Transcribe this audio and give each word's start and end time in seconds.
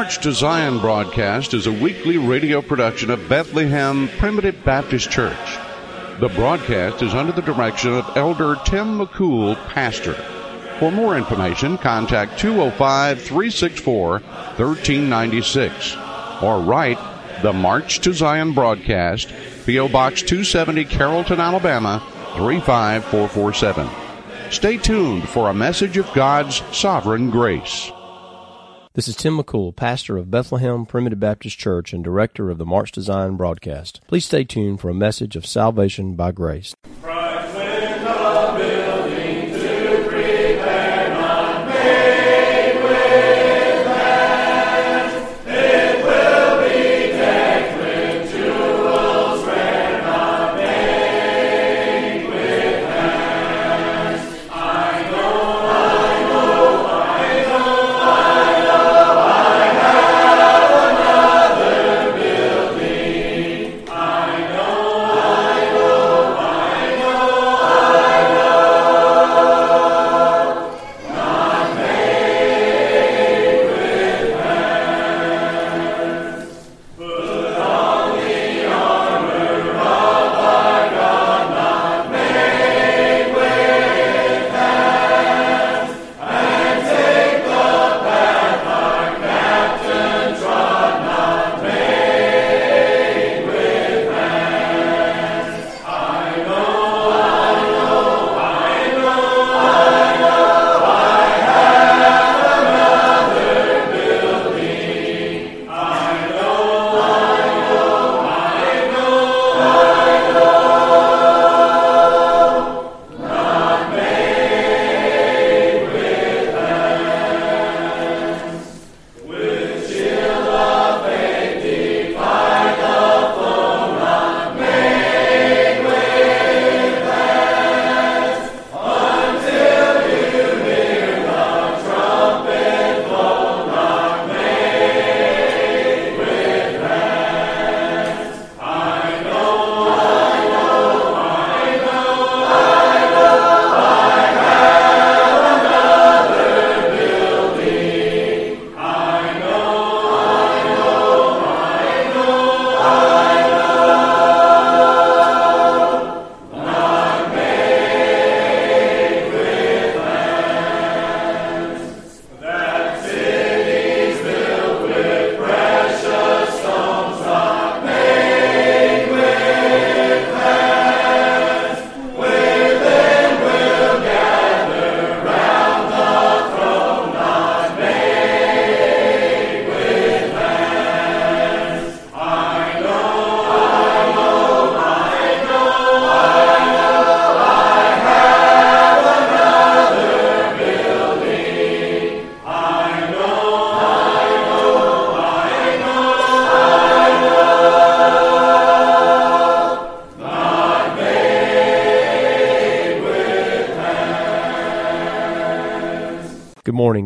March 0.00 0.16
to 0.22 0.32
Zion 0.32 0.78
broadcast 0.78 1.52
is 1.52 1.66
a 1.66 1.72
weekly 1.72 2.16
radio 2.16 2.62
production 2.62 3.10
of 3.10 3.28
Bethlehem 3.28 4.08
Primitive 4.16 4.64
Baptist 4.64 5.10
Church. 5.10 5.58
The 6.20 6.32
broadcast 6.34 7.02
is 7.02 7.12
under 7.12 7.32
the 7.32 7.42
direction 7.42 7.92
of 7.92 8.16
Elder 8.16 8.56
Tim 8.64 8.98
McCool, 8.98 9.56
pastor. 9.68 10.14
For 10.78 10.90
more 10.90 11.18
information, 11.18 11.76
contact 11.76 12.38
205 12.38 13.20
364 13.20 14.10
1396 14.20 15.96
or 16.40 16.60
write 16.60 16.98
the 17.42 17.52
March 17.52 18.00
to 18.00 18.14
Zion 18.14 18.54
broadcast, 18.54 19.30
P.O. 19.66 19.90
Box 19.90 20.22
270, 20.22 20.86
Carrollton, 20.86 21.40
Alabama 21.40 22.02
35447. 22.38 23.86
Stay 24.50 24.78
tuned 24.78 25.28
for 25.28 25.50
a 25.50 25.54
message 25.54 25.98
of 25.98 26.10
God's 26.14 26.62
sovereign 26.72 27.28
grace. 27.28 27.92
This 29.00 29.08
is 29.08 29.16
Tim 29.16 29.38
McCool, 29.38 29.74
pastor 29.74 30.18
of 30.18 30.30
Bethlehem 30.30 30.84
Primitive 30.84 31.18
Baptist 31.18 31.58
Church 31.58 31.94
and 31.94 32.04
director 32.04 32.50
of 32.50 32.58
the 32.58 32.66
March 32.66 32.92
to 32.92 33.00
Zion 33.00 33.38
broadcast. 33.38 34.02
Please 34.06 34.26
stay 34.26 34.44
tuned 34.44 34.78
for 34.78 34.90
a 34.90 34.94
message 34.94 35.36
of 35.36 35.46
salvation 35.46 36.16
by 36.16 36.32
grace. 36.32 36.74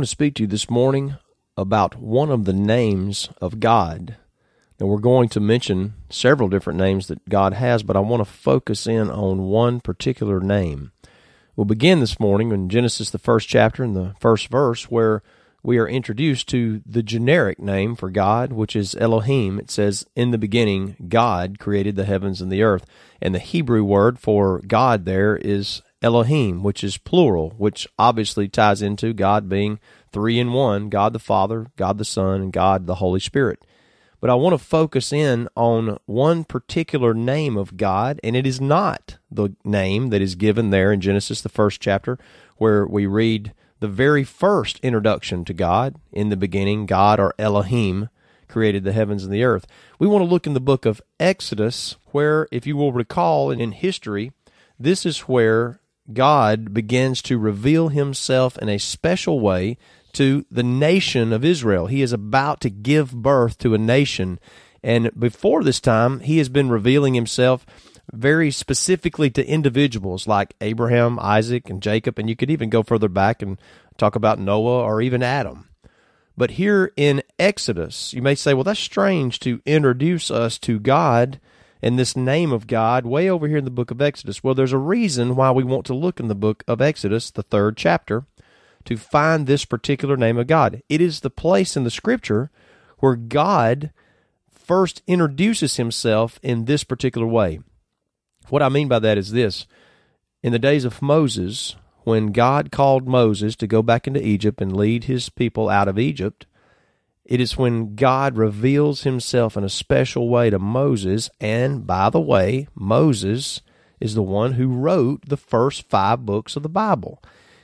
want 0.00 0.06
to 0.06 0.12
speak 0.12 0.34
to 0.34 0.44
you 0.44 0.46
this 0.46 0.70
morning 0.70 1.16
about 1.58 1.96
one 1.96 2.30
of 2.30 2.46
the 2.46 2.54
names 2.54 3.28
of 3.38 3.60
God. 3.60 4.16
Now, 4.80 4.86
we're 4.86 4.96
going 4.96 5.28
to 5.28 5.40
mention 5.40 5.92
several 6.08 6.48
different 6.48 6.78
names 6.78 7.08
that 7.08 7.28
God 7.28 7.52
has, 7.52 7.82
but 7.82 7.98
I 7.98 8.00
want 8.00 8.22
to 8.22 8.32
focus 8.32 8.86
in 8.86 9.10
on 9.10 9.42
one 9.42 9.78
particular 9.78 10.40
name. 10.40 10.92
We'll 11.54 11.66
begin 11.66 12.00
this 12.00 12.18
morning 12.18 12.50
in 12.50 12.70
Genesis, 12.70 13.10
the 13.10 13.18
first 13.18 13.46
chapter, 13.46 13.84
and 13.84 13.94
the 13.94 14.14
first 14.18 14.48
verse, 14.48 14.84
where 14.84 15.22
we 15.62 15.76
are 15.76 15.86
introduced 15.86 16.48
to 16.48 16.80
the 16.86 17.02
generic 17.02 17.58
name 17.58 17.94
for 17.94 18.08
God, 18.08 18.54
which 18.54 18.74
is 18.74 18.94
Elohim. 18.94 19.58
It 19.58 19.70
says, 19.70 20.06
In 20.16 20.30
the 20.30 20.38
beginning, 20.38 20.96
God 21.10 21.58
created 21.58 21.96
the 21.96 22.06
heavens 22.06 22.40
and 22.40 22.50
the 22.50 22.62
earth. 22.62 22.86
And 23.20 23.34
the 23.34 23.38
Hebrew 23.38 23.84
word 23.84 24.18
for 24.18 24.62
God 24.66 25.04
there 25.04 25.36
is 25.36 25.82
Elohim, 26.02 26.62
which 26.62 26.82
is 26.82 26.96
plural, 26.96 27.50
which 27.58 27.86
obviously 27.98 28.48
ties 28.48 28.82
into 28.82 29.12
God 29.12 29.48
being 29.48 29.78
three 30.12 30.38
in 30.38 30.52
one 30.52 30.88
God 30.88 31.12
the 31.12 31.18
Father, 31.18 31.66
God 31.76 31.98
the 31.98 32.04
Son, 32.04 32.40
and 32.40 32.52
God 32.52 32.86
the 32.86 32.96
Holy 32.96 33.20
Spirit. 33.20 33.64
But 34.20 34.30
I 34.30 34.34
want 34.34 34.52
to 34.52 34.64
focus 34.64 35.12
in 35.12 35.48
on 35.56 35.98
one 36.04 36.44
particular 36.44 37.14
name 37.14 37.56
of 37.56 37.76
God, 37.76 38.20
and 38.22 38.36
it 38.36 38.46
is 38.46 38.60
not 38.60 39.16
the 39.30 39.54
name 39.64 40.10
that 40.10 40.20
is 40.20 40.34
given 40.34 40.70
there 40.70 40.92
in 40.92 41.00
Genesis, 41.00 41.40
the 41.40 41.48
first 41.48 41.80
chapter, 41.80 42.18
where 42.56 42.86
we 42.86 43.06
read 43.06 43.54
the 43.80 43.88
very 43.88 44.24
first 44.24 44.78
introduction 44.80 45.44
to 45.46 45.54
God. 45.54 45.96
In 46.12 46.28
the 46.28 46.36
beginning, 46.36 46.84
God 46.84 47.18
or 47.18 47.34
Elohim 47.38 48.10
created 48.46 48.84
the 48.84 48.92
heavens 48.92 49.24
and 49.24 49.32
the 49.32 49.44
earth. 49.44 49.66
We 49.98 50.06
want 50.06 50.22
to 50.22 50.28
look 50.28 50.46
in 50.46 50.52
the 50.52 50.60
book 50.60 50.84
of 50.84 51.00
Exodus, 51.18 51.96
where, 52.12 52.46
if 52.52 52.66
you 52.66 52.76
will 52.76 52.92
recall, 52.92 53.50
in 53.50 53.72
history, 53.72 54.32
this 54.78 55.06
is 55.06 55.20
where 55.20 55.79
God 56.14 56.74
begins 56.74 57.22
to 57.22 57.38
reveal 57.38 57.88
himself 57.88 58.58
in 58.58 58.68
a 58.68 58.78
special 58.78 59.40
way 59.40 59.76
to 60.12 60.44
the 60.50 60.62
nation 60.62 61.32
of 61.32 61.44
Israel. 61.44 61.86
He 61.86 62.02
is 62.02 62.12
about 62.12 62.60
to 62.62 62.70
give 62.70 63.12
birth 63.14 63.58
to 63.58 63.74
a 63.74 63.78
nation. 63.78 64.40
And 64.82 65.10
before 65.18 65.62
this 65.62 65.80
time, 65.80 66.20
he 66.20 66.38
has 66.38 66.48
been 66.48 66.70
revealing 66.70 67.14
himself 67.14 67.64
very 68.12 68.50
specifically 68.50 69.30
to 69.30 69.46
individuals 69.46 70.26
like 70.26 70.54
Abraham, 70.60 71.18
Isaac, 71.20 71.70
and 71.70 71.82
Jacob. 71.82 72.18
And 72.18 72.28
you 72.28 72.36
could 72.36 72.50
even 72.50 72.70
go 72.70 72.82
further 72.82 73.08
back 73.08 73.42
and 73.42 73.58
talk 73.98 74.16
about 74.16 74.38
Noah 74.38 74.82
or 74.82 75.00
even 75.00 75.22
Adam. 75.22 75.68
But 76.36 76.52
here 76.52 76.92
in 76.96 77.22
Exodus, 77.38 78.12
you 78.14 78.22
may 78.22 78.34
say, 78.34 78.54
well, 78.54 78.64
that's 78.64 78.80
strange 78.80 79.38
to 79.40 79.60
introduce 79.66 80.30
us 80.30 80.58
to 80.60 80.80
God 80.80 81.38
and 81.82 81.98
this 81.98 82.16
name 82.16 82.52
of 82.52 82.66
God 82.66 83.06
way 83.06 83.28
over 83.28 83.48
here 83.48 83.58
in 83.58 83.64
the 83.64 83.70
book 83.70 83.90
of 83.90 84.02
Exodus. 84.02 84.44
Well, 84.44 84.54
there's 84.54 84.72
a 84.72 84.78
reason 84.78 85.36
why 85.36 85.50
we 85.50 85.64
want 85.64 85.86
to 85.86 85.94
look 85.94 86.20
in 86.20 86.28
the 86.28 86.34
book 86.34 86.62
of 86.68 86.80
Exodus, 86.80 87.30
the 87.30 87.42
third 87.42 87.76
chapter, 87.76 88.26
to 88.84 88.96
find 88.96 89.46
this 89.46 89.64
particular 89.64 90.16
name 90.16 90.38
of 90.38 90.46
God. 90.46 90.82
It 90.88 91.00
is 91.00 91.20
the 91.20 91.30
place 91.30 91.76
in 91.76 91.84
the 91.84 91.90
scripture 91.90 92.50
where 92.98 93.16
God 93.16 93.92
first 94.50 95.02
introduces 95.06 95.76
himself 95.76 96.38
in 96.42 96.66
this 96.66 96.84
particular 96.84 97.26
way. 97.26 97.60
What 98.48 98.62
I 98.62 98.68
mean 98.68 98.88
by 98.88 98.98
that 99.00 99.18
is 99.18 99.32
this 99.32 99.66
in 100.42 100.52
the 100.52 100.58
days 100.58 100.84
of 100.84 101.02
Moses, 101.02 101.76
when 102.04 102.32
God 102.32 102.72
called 102.72 103.06
Moses 103.06 103.56
to 103.56 103.66
go 103.66 103.82
back 103.82 104.06
into 104.06 104.24
Egypt 104.24 104.60
and 104.60 104.76
lead 104.76 105.04
his 105.04 105.28
people 105.28 105.68
out 105.68 105.88
of 105.88 105.98
Egypt, 105.98 106.46
it 107.30 107.40
is 107.40 107.56
when 107.56 107.94
God 107.94 108.36
reveals 108.36 109.04
himself 109.04 109.56
in 109.56 109.62
a 109.62 109.68
special 109.68 110.28
way 110.28 110.50
to 110.50 110.58
Moses. 110.58 111.30
And 111.40 111.86
by 111.86 112.10
the 112.10 112.20
way, 112.20 112.66
Moses 112.74 113.62
is 114.00 114.14
the 114.14 114.22
one 114.22 114.54
who 114.54 114.66
wrote 114.66 115.28
the 115.28 115.36
first 115.36 115.88
five 115.88 116.26
books 116.26 116.56
of 116.56 116.64
the 116.64 116.68
Bible. 116.68 117.22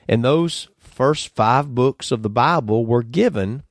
And 0.09 0.25
those 0.25 0.69
first 0.79 1.35
five 1.35 1.75
books 1.75 2.13
of 2.13 2.23
the 2.23 2.31
Bible 2.31 2.87
were 2.87 3.03
given 3.03 3.65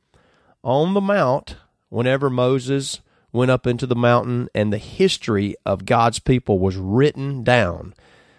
on 0.66 0.94
the 0.94 1.02
Mount 1.02 1.56
whenever 1.88 2.30
Moses 2.30 3.00
went 3.32 3.52
up 3.52 3.66
into 3.66 3.88
the 3.88 3.96
mountain 3.96 4.50
and 4.54 4.74
the 4.74 4.78
history 4.78 5.56
of 5.66 5.86
God's 5.86 6.20
people 6.20 6.60
was 6.60 6.76
written 6.76 7.42
down. 7.42 7.94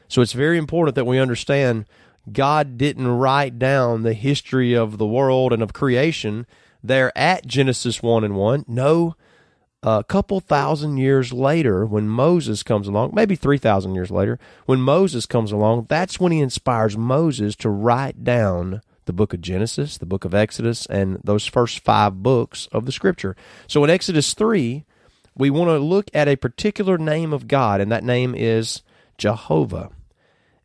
So 0.09 0.21
it's 0.21 0.35
very 0.35 0.59
important 0.59 0.95
that 0.97 1.07
we 1.07 1.19
understand 1.19 1.87
God 2.31 2.77
didn't 2.77 3.07
write 3.07 3.59
down 3.59 4.03
the 4.03 4.13
history 4.13 4.75
of 4.75 4.99
the 4.99 5.07
world 5.07 5.55
and 5.55 5.63
of 5.63 5.73
creation 5.73 6.47
there 6.83 7.17
at 7.17 7.47
Genesis 7.47 8.03
1 8.03 8.25
and 8.25 8.37
1. 8.37 8.65
No, 8.69 9.15
a 9.83 10.03
couple 10.03 10.41
thousand 10.41 10.99
years 10.99 11.33
later, 11.33 11.87
when 11.87 12.09
Moses 12.09 12.63
comes 12.63 12.89
along, 12.89 13.13
maybe 13.15 13.37
3,000 13.37 13.95
years 13.95 14.11
later, 14.11 14.39
when 14.65 14.81
Moses 14.81 15.27
comes 15.27 15.53
along, 15.53 15.87
that's 15.89 16.19
when 16.19 16.33
he 16.33 16.41
inspires 16.41 16.97
Moses 16.97 17.55
to 17.57 17.71
write 17.71 18.25
down 18.25 18.81
the 19.05 19.13
book 19.13 19.33
of 19.33 19.41
Genesis, 19.41 19.99
the 19.99 20.07
book 20.07 20.25
of 20.25 20.35
Exodus, 20.35 20.87
and 20.87 21.21
those 21.23 21.47
first 21.47 21.85
five 21.85 22.23
books 22.23 22.69
of 22.73 22.85
the 22.87 22.93
scripture. 22.93 23.37
So 23.69 23.85
in 23.85 23.91
Exodus 23.91 24.35
3, 24.35 24.85
we 25.37 25.51
want 25.51 25.69
to 25.69 25.79
look 25.79 26.11
at 26.13 26.29
a 26.29 26.37
particular 26.37 26.99
name 26.99 27.33
of 27.33 27.47
God, 27.47 27.81
and 27.81 27.93
that 27.93 28.03
name 28.03 28.35
is 28.35 28.83
Jehovah. 29.19 29.91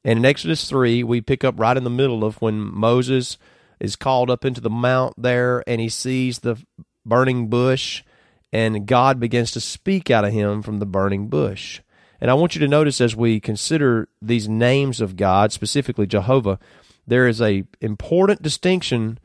And 0.04 0.20
in 0.20 0.26
Exodus 0.26 0.68
3, 0.68 1.04
we 1.04 1.22
pick 1.22 1.44
up 1.44 1.60
right 1.60 1.78
in 1.78 1.84
the 1.84 1.90
middle 1.90 2.24
of 2.24 2.42
when 2.42 2.60
Moses 2.60 3.38
is 3.82 3.96
called 3.98 4.30
up 4.30 4.46
into 4.46 4.62
the 4.62 4.70
mount 4.70 5.16
there 5.18 5.64
and 5.68 5.82
he 5.82 5.90
sees 5.90 6.40
the 6.40 6.56
burning 7.06 7.50
bush, 7.50 8.04
and 8.54 8.86
God 8.86 9.20
begins 9.20 9.52
to 9.52 9.60
speak 9.60 10.10
out 10.12 10.24
of 10.24 10.32
him 10.32 10.62
from 10.62 10.80
the 10.80 10.86
burning 10.86 11.28
bush. 11.28 11.82
And 12.22 12.30
I 12.30 12.36
want 12.36 12.54
you 12.54 12.62
to 12.62 12.68
notice 12.68 13.02
as 13.02 13.16
we 13.16 13.40
consider 13.40 14.08
these 14.22 14.48
names 14.48 15.02
of 15.02 15.18
God, 15.18 15.52
specifically 15.52 16.06
Jehovah, 16.06 16.60
there 17.08 17.28
is 17.28 17.42
a 17.42 17.64
important 17.82 18.44
distinction 18.44 19.18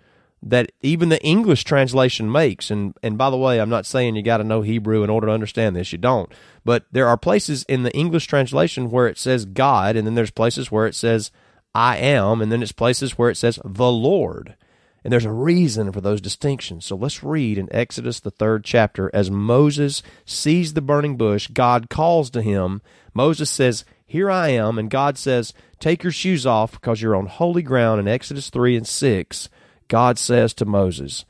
that 0.42 0.72
even 0.80 1.10
the 1.10 1.22
English 1.22 1.64
translation 1.64 2.32
makes. 2.32 2.70
And 2.70 2.96
and 3.02 3.18
by 3.18 3.28
the 3.28 3.36
way, 3.36 3.60
I'm 3.60 3.68
not 3.68 3.84
saying 3.84 4.16
you 4.16 4.22
got 4.22 4.38
to 4.38 4.44
know 4.44 4.62
Hebrew 4.62 5.02
in 5.02 5.10
order 5.10 5.26
to 5.26 5.32
understand 5.32 5.76
this. 5.76 5.92
You 5.92 5.98
don't. 5.98 6.32
But 6.64 6.86
there 6.90 7.08
are 7.08 7.18
places 7.18 7.64
in 7.68 7.82
the 7.82 7.94
English 7.94 8.26
translation 8.26 8.90
where 8.90 9.06
it 9.06 9.18
says 9.18 9.44
God, 9.44 9.96
and 9.96 10.06
then 10.06 10.14
there's 10.14 10.30
places 10.30 10.72
where 10.72 10.86
it 10.86 10.94
says 10.94 11.30
I 11.76 11.98
am, 11.98 12.40
and 12.40 12.50
then 12.50 12.62
it's 12.62 12.72
places 12.72 13.18
where 13.18 13.28
it 13.28 13.36
says 13.36 13.58
the 13.62 13.92
Lord. 13.92 14.56
And 15.04 15.12
there's 15.12 15.26
a 15.26 15.30
reason 15.30 15.92
for 15.92 16.00
those 16.00 16.22
distinctions. 16.22 16.86
So 16.86 16.96
let's 16.96 17.22
read 17.22 17.58
in 17.58 17.68
Exodus, 17.70 18.18
the 18.18 18.30
third 18.30 18.64
chapter. 18.64 19.10
As 19.12 19.30
Moses 19.30 20.02
sees 20.24 20.72
the 20.72 20.80
burning 20.80 21.18
bush, 21.18 21.48
God 21.48 21.90
calls 21.90 22.30
to 22.30 22.40
him. 22.40 22.80
Moses 23.12 23.50
says, 23.50 23.84
Here 24.06 24.30
I 24.30 24.48
am. 24.48 24.78
And 24.78 24.88
God 24.88 25.18
says, 25.18 25.52
Take 25.78 26.02
your 26.02 26.12
shoes 26.12 26.46
off 26.46 26.72
because 26.72 27.02
you're 27.02 27.14
on 27.14 27.26
holy 27.26 27.62
ground. 27.62 28.00
In 28.00 28.08
Exodus 28.08 28.48
3 28.48 28.78
and 28.78 28.88
6, 28.88 29.50
God 29.88 30.18
says 30.18 30.54
to 30.54 30.64
Moses, 30.64 31.26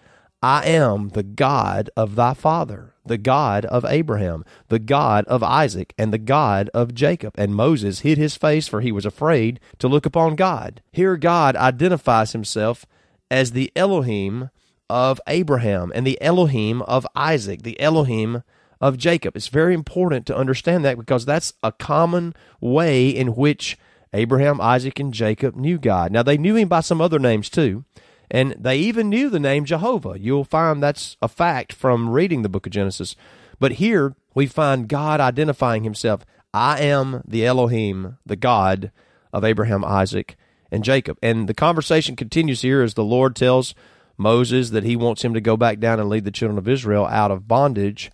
I 0.46 0.64
am 0.66 1.08
the 1.08 1.24
God 1.24 1.90
of 1.96 2.14
thy 2.14 2.32
father, 2.32 2.94
the 3.04 3.18
God 3.18 3.64
of 3.64 3.84
Abraham, 3.84 4.44
the 4.68 4.78
God 4.78 5.24
of 5.24 5.42
Isaac, 5.42 5.92
and 5.98 6.12
the 6.12 6.18
God 6.18 6.70
of 6.72 6.94
Jacob. 6.94 7.34
And 7.36 7.52
Moses 7.52 8.02
hid 8.02 8.16
his 8.16 8.36
face, 8.36 8.68
for 8.68 8.80
he 8.80 8.92
was 8.92 9.04
afraid 9.04 9.58
to 9.80 9.88
look 9.88 10.06
upon 10.06 10.36
God. 10.36 10.82
Here, 10.92 11.16
God 11.16 11.56
identifies 11.56 12.30
himself 12.30 12.86
as 13.28 13.50
the 13.50 13.72
Elohim 13.74 14.50
of 14.88 15.20
Abraham 15.26 15.90
and 15.92 16.06
the 16.06 16.22
Elohim 16.22 16.80
of 16.82 17.08
Isaac, 17.16 17.62
the 17.62 17.80
Elohim 17.80 18.44
of 18.80 18.98
Jacob. 18.98 19.36
It's 19.36 19.48
very 19.48 19.74
important 19.74 20.26
to 20.26 20.36
understand 20.36 20.84
that 20.84 20.96
because 20.96 21.26
that's 21.26 21.54
a 21.64 21.72
common 21.72 22.34
way 22.60 23.08
in 23.08 23.34
which 23.34 23.76
Abraham, 24.12 24.60
Isaac, 24.60 25.00
and 25.00 25.12
Jacob 25.12 25.56
knew 25.56 25.76
God. 25.76 26.12
Now, 26.12 26.22
they 26.22 26.38
knew 26.38 26.54
him 26.54 26.68
by 26.68 26.82
some 26.82 27.00
other 27.00 27.18
names 27.18 27.50
too. 27.50 27.84
And 28.30 28.54
they 28.58 28.78
even 28.78 29.08
knew 29.08 29.30
the 29.30 29.40
name 29.40 29.64
Jehovah. 29.64 30.16
You'll 30.18 30.44
find 30.44 30.82
that's 30.82 31.16
a 31.22 31.28
fact 31.28 31.72
from 31.72 32.10
reading 32.10 32.42
the 32.42 32.48
book 32.48 32.66
of 32.66 32.72
Genesis. 32.72 33.16
But 33.58 33.72
here 33.72 34.14
we 34.34 34.46
find 34.46 34.88
God 34.88 35.20
identifying 35.20 35.84
himself 35.84 36.24
I 36.52 36.80
am 36.80 37.22
the 37.26 37.44
Elohim, 37.44 38.18
the 38.24 38.36
God 38.36 38.90
of 39.32 39.44
Abraham, 39.44 39.84
Isaac, 39.84 40.36
and 40.70 40.82
Jacob. 40.82 41.18
And 41.22 41.48
the 41.48 41.54
conversation 41.54 42.16
continues 42.16 42.62
here 42.62 42.82
as 42.82 42.94
the 42.94 43.04
Lord 43.04 43.36
tells 43.36 43.74
Moses 44.16 44.70
that 44.70 44.84
he 44.84 44.96
wants 44.96 45.22
him 45.22 45.34
to 45.34 45.40
go 45.40 45.56
back 45.56 45.78
down 45.78 46.00
and 46.00 46.08
lead 46.08 46.24
the 46.24 46.30
children 46.30 46.58
of 46.58 46.68
Israel 46.68 47.06
out 47.06 47.30
of 47.30 47.46
bondage. 47.46 48.10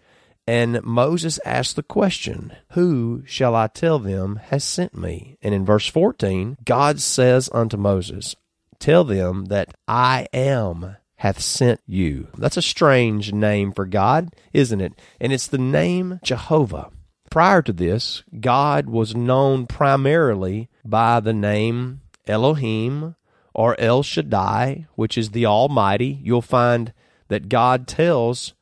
And 0.46 0.82
Moses 0.82 1.38
asks 1.44 1.74
the 1.74 1.84
question, 1.84 2.56
Who 2.70 3.22
shall 3.26 3.54
I 3.54 3.68
tell 3.68 4.00
them 4.00 4.36
has 4.36 4.64
sent 4.64 4.96
me? 4.96 5.38
And 5.40 5.54
in 5.54 5.64
verse 5.64 5.86
14, 5.86 6.58
God 6.64 7.00
says 7.00 7.48
unto 7.52 7.76
Moses, 7.76 8.34
Tell 8.82 9.04
them 9.04 9.44
that 9.44 9.74
I 9.86 10.26
am 10.32 10.96
hath 11.18 11.40
sent 11.40 11.80
you. 11.86 12.26
That's 12.36 12.56
a 12.56 12.62
strange 12.62 13.32
name 13.32 13.70
for 13.70 13.86
God, 13.86 14.34
isn't 14.52 14.80
it? 14.80 15.00
And 15.20 15.32
it's 15.32 15.46
the 15.46 15.56
name 15.56 16.18
Jehovah. 16.24 16.90
Prior 17.30 17.62
to 17.62 17.72
this, 17.72 18.24
God 18.40 18.90
was 18.90 19.14
known 19.14 19.68
primarily 19.68 20.68
by 20.84 21.20
the 21.20 21.32
name 21.32 22.00
Elohim 22.26 23.14
or 23.54 23.78
El 23.78 24.02
Shaddai, 24.02 24.88
which 24.96 25.16
is 25.16 25.30
the 25.30 25.46
Almighty. 25.46 26.18
You'll 26.20 26.42
find 26.42 26.92
that 27.28 27.48
God 27.48 27.86
tells 27.86 28.54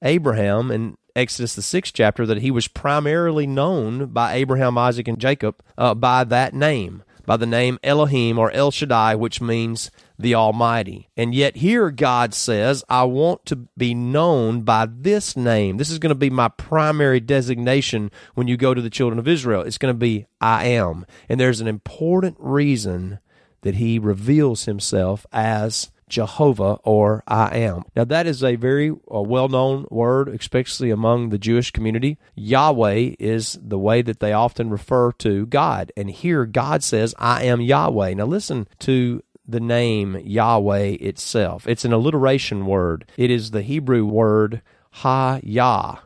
Abraham 0.00 0.70
in 0.70 0.96
Exodus, 1.14 1.54
the 1.54 1.60
sixth 1.60 1.92
chapter, 1.92 2.24
that 2.24 2.40
he 2.40 2.50
was 2.50 2.66
primarily 2.66 3.46
known 3.46 4.06
by 4.06 4.36
Abraham, 4.36 4.78
Isaac, 4.78 5.06
and 5.06 5.18
Jacob 5.18 5.56
uh, 5.76 5.92
by 5.92 6.24
that 6.24 6.54
name, 6.54 7.02
by 7.26 7.36
the 7.36 7.46
name 7.46 7.78
Elohim 7.82 8.38
or 8.38 8.50
El 8.52 8.70
Shaddai, 8.70 9.14
which 9.16 9.40
means 9.40 9.90
the 10.18 10.34
Almighty. 10.34 11.10
And 11.16 11.34
yet 11.34 11.56
here 11.56 11.90
God 11.90 12.32
says, 12.32 12.84
I 12.88 13.04
want 13.04 13.44
to 13.46 13.56
be 13.76 13.94
known 13.94 14.62
by 14.62 14.86
this 14.90 15.36
name. 15.36 15.76
This 15.76 15.90
is 15.90 15.98
going 15.98 16.10
to 16.10 16.14
be 16.14 16.30
my 16.30 16.48
primary 16.48 17.20
designation 17.20 18.10
when 18.34 18.48
you 18.48 18.56
go 18.56 18.72
to 18.72 18.80
the 18.80 18.90
children 18.90 19.18
of 19.18 19.28
Israel. 19.28 19.62
It's 19.62 19.78
going 19.78 19.92
to 19.92 19.98
be 19.98 20.26
I 20.40 20.66
am. 20.66 21.04
And 21.28 21.38
there's 21.38 21.60
an 21.60 21.68
important 21.68 22.36
reason 22.38 23.18
that 23.62 23.74
he 23.74 23.98
reveals 23.98 24.64
himself 24.64 25.26
as 25.32 25.90
Jehovah 26.08 26.78
or 26.84 27.22
I 27.26 27.58
am. 27.58 27.82
Now, 27.94 28.04
that 28.04 28.26
is 28.26 28.42
a 28.44 28.56
very 28.56 28.90
uh, 28.90 29.20
well 29.22 29.48
known 29.48 29.86
word, 29.90 30.28
especially 30.28 30.90
among 30.90 31.30
the 31.30 31.38
Jewish 31.38 31.70
community. 31.70 32.18
Yahweh 32.34 33.16
is 33.18 33.58
the 33.60 33.78
way 33.78 34.02
that 34.02 34.20
they 34.20 34.32
often 34.32 34.70
refer 34.70 35.12
to 35.12 35.46
God. 35.46 35.92
And 35.96 36.10
here 36.10 36.46
God 36.46 36.82
says, 36.82 37.14
I 37.18 37.44
am 37.44 37.60
Yahweh. 37.60 38.14
Now, 38.14 38.26
listen 38.26 38.68
to 38.80 39.22
the 39.46 39.60
name 39.60 40.16
Yahweh 40.24 40.96
itself. 41.00 41.66
It's 41.66 41.84
an 41.84 41.92
alliteration 41.92 42.66
word, 42.66 43.10
it 43.16 43.30
is 43.30 43.50
the 43.50 43.62
Hebrew 43.62 44.04
word 44.04 44.62
Ha 44.90 45.40
Yah, 45.42 45.98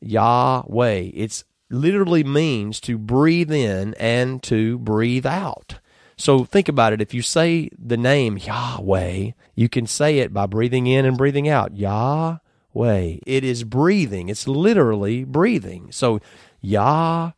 Yahweh. 0.00 1.10
It 1.14 1.44
literally 1.68 2.24
means 2.24 2.80
to 2.80 2.96
breathe 2.96 3.52
in 3.52 3.94
and 3.94 4.42
to 4.44 4.78
breathe 4.78 5.26
out. 5.26 5.80
So 6.16 6.44
think 6.44 6.68
about 6.68 6.92
it. 6.92 7.02
If 7.02 7.12
you 7.12 7.22
say 7.22 7.68
the 7.78 7.96
name 7.96 8.38
Yahweh, 8.38 9.32
you 9.54 9.68
can 9.68 9.86
say 9.86 10.18
it 10.18 10.32
by 10.32 10.46
breathing 10.46 10.86
in 10.86 11.04
and 11.04 11.18
breathing 11.18 11.48
out. 11.48 11.76
Yahweh. 11.76 13.18
It 13.26 13.44
is 13.44 13.64
breathing. 13.64 14.28
It's 14.28 14.48
literally 14.48 15.24
breathing. 15.24 15.92
So 15.92 16.20
Yahweh. 16.60 17.32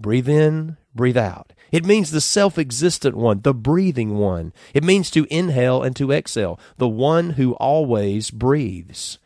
Breathe 0.00 0.28
in, 0.28 0.76
breathe 0.94 1.16
out. 1.16 1.52
It 1.70 1.86
means 1.86 2.10
the 2.10 2.20
self 2.20 2.58
existent 2.58 3.16
one, 3.16 3.40
the 3.42 3.54
breathing 3.54 4.18
one. 4.18 4.52
It 4.74 4.82
means 4.84 5.10
to 5.12 5.26
inhale 5.30 5.82
and 5.82 5.94
to 5.96 6.12
exhale, 6.12 6.58
the 6.76 6.88
one 6.88 7.30
who 7.30 7.54
always 7.54 8.30
breathes. 8.30 9.18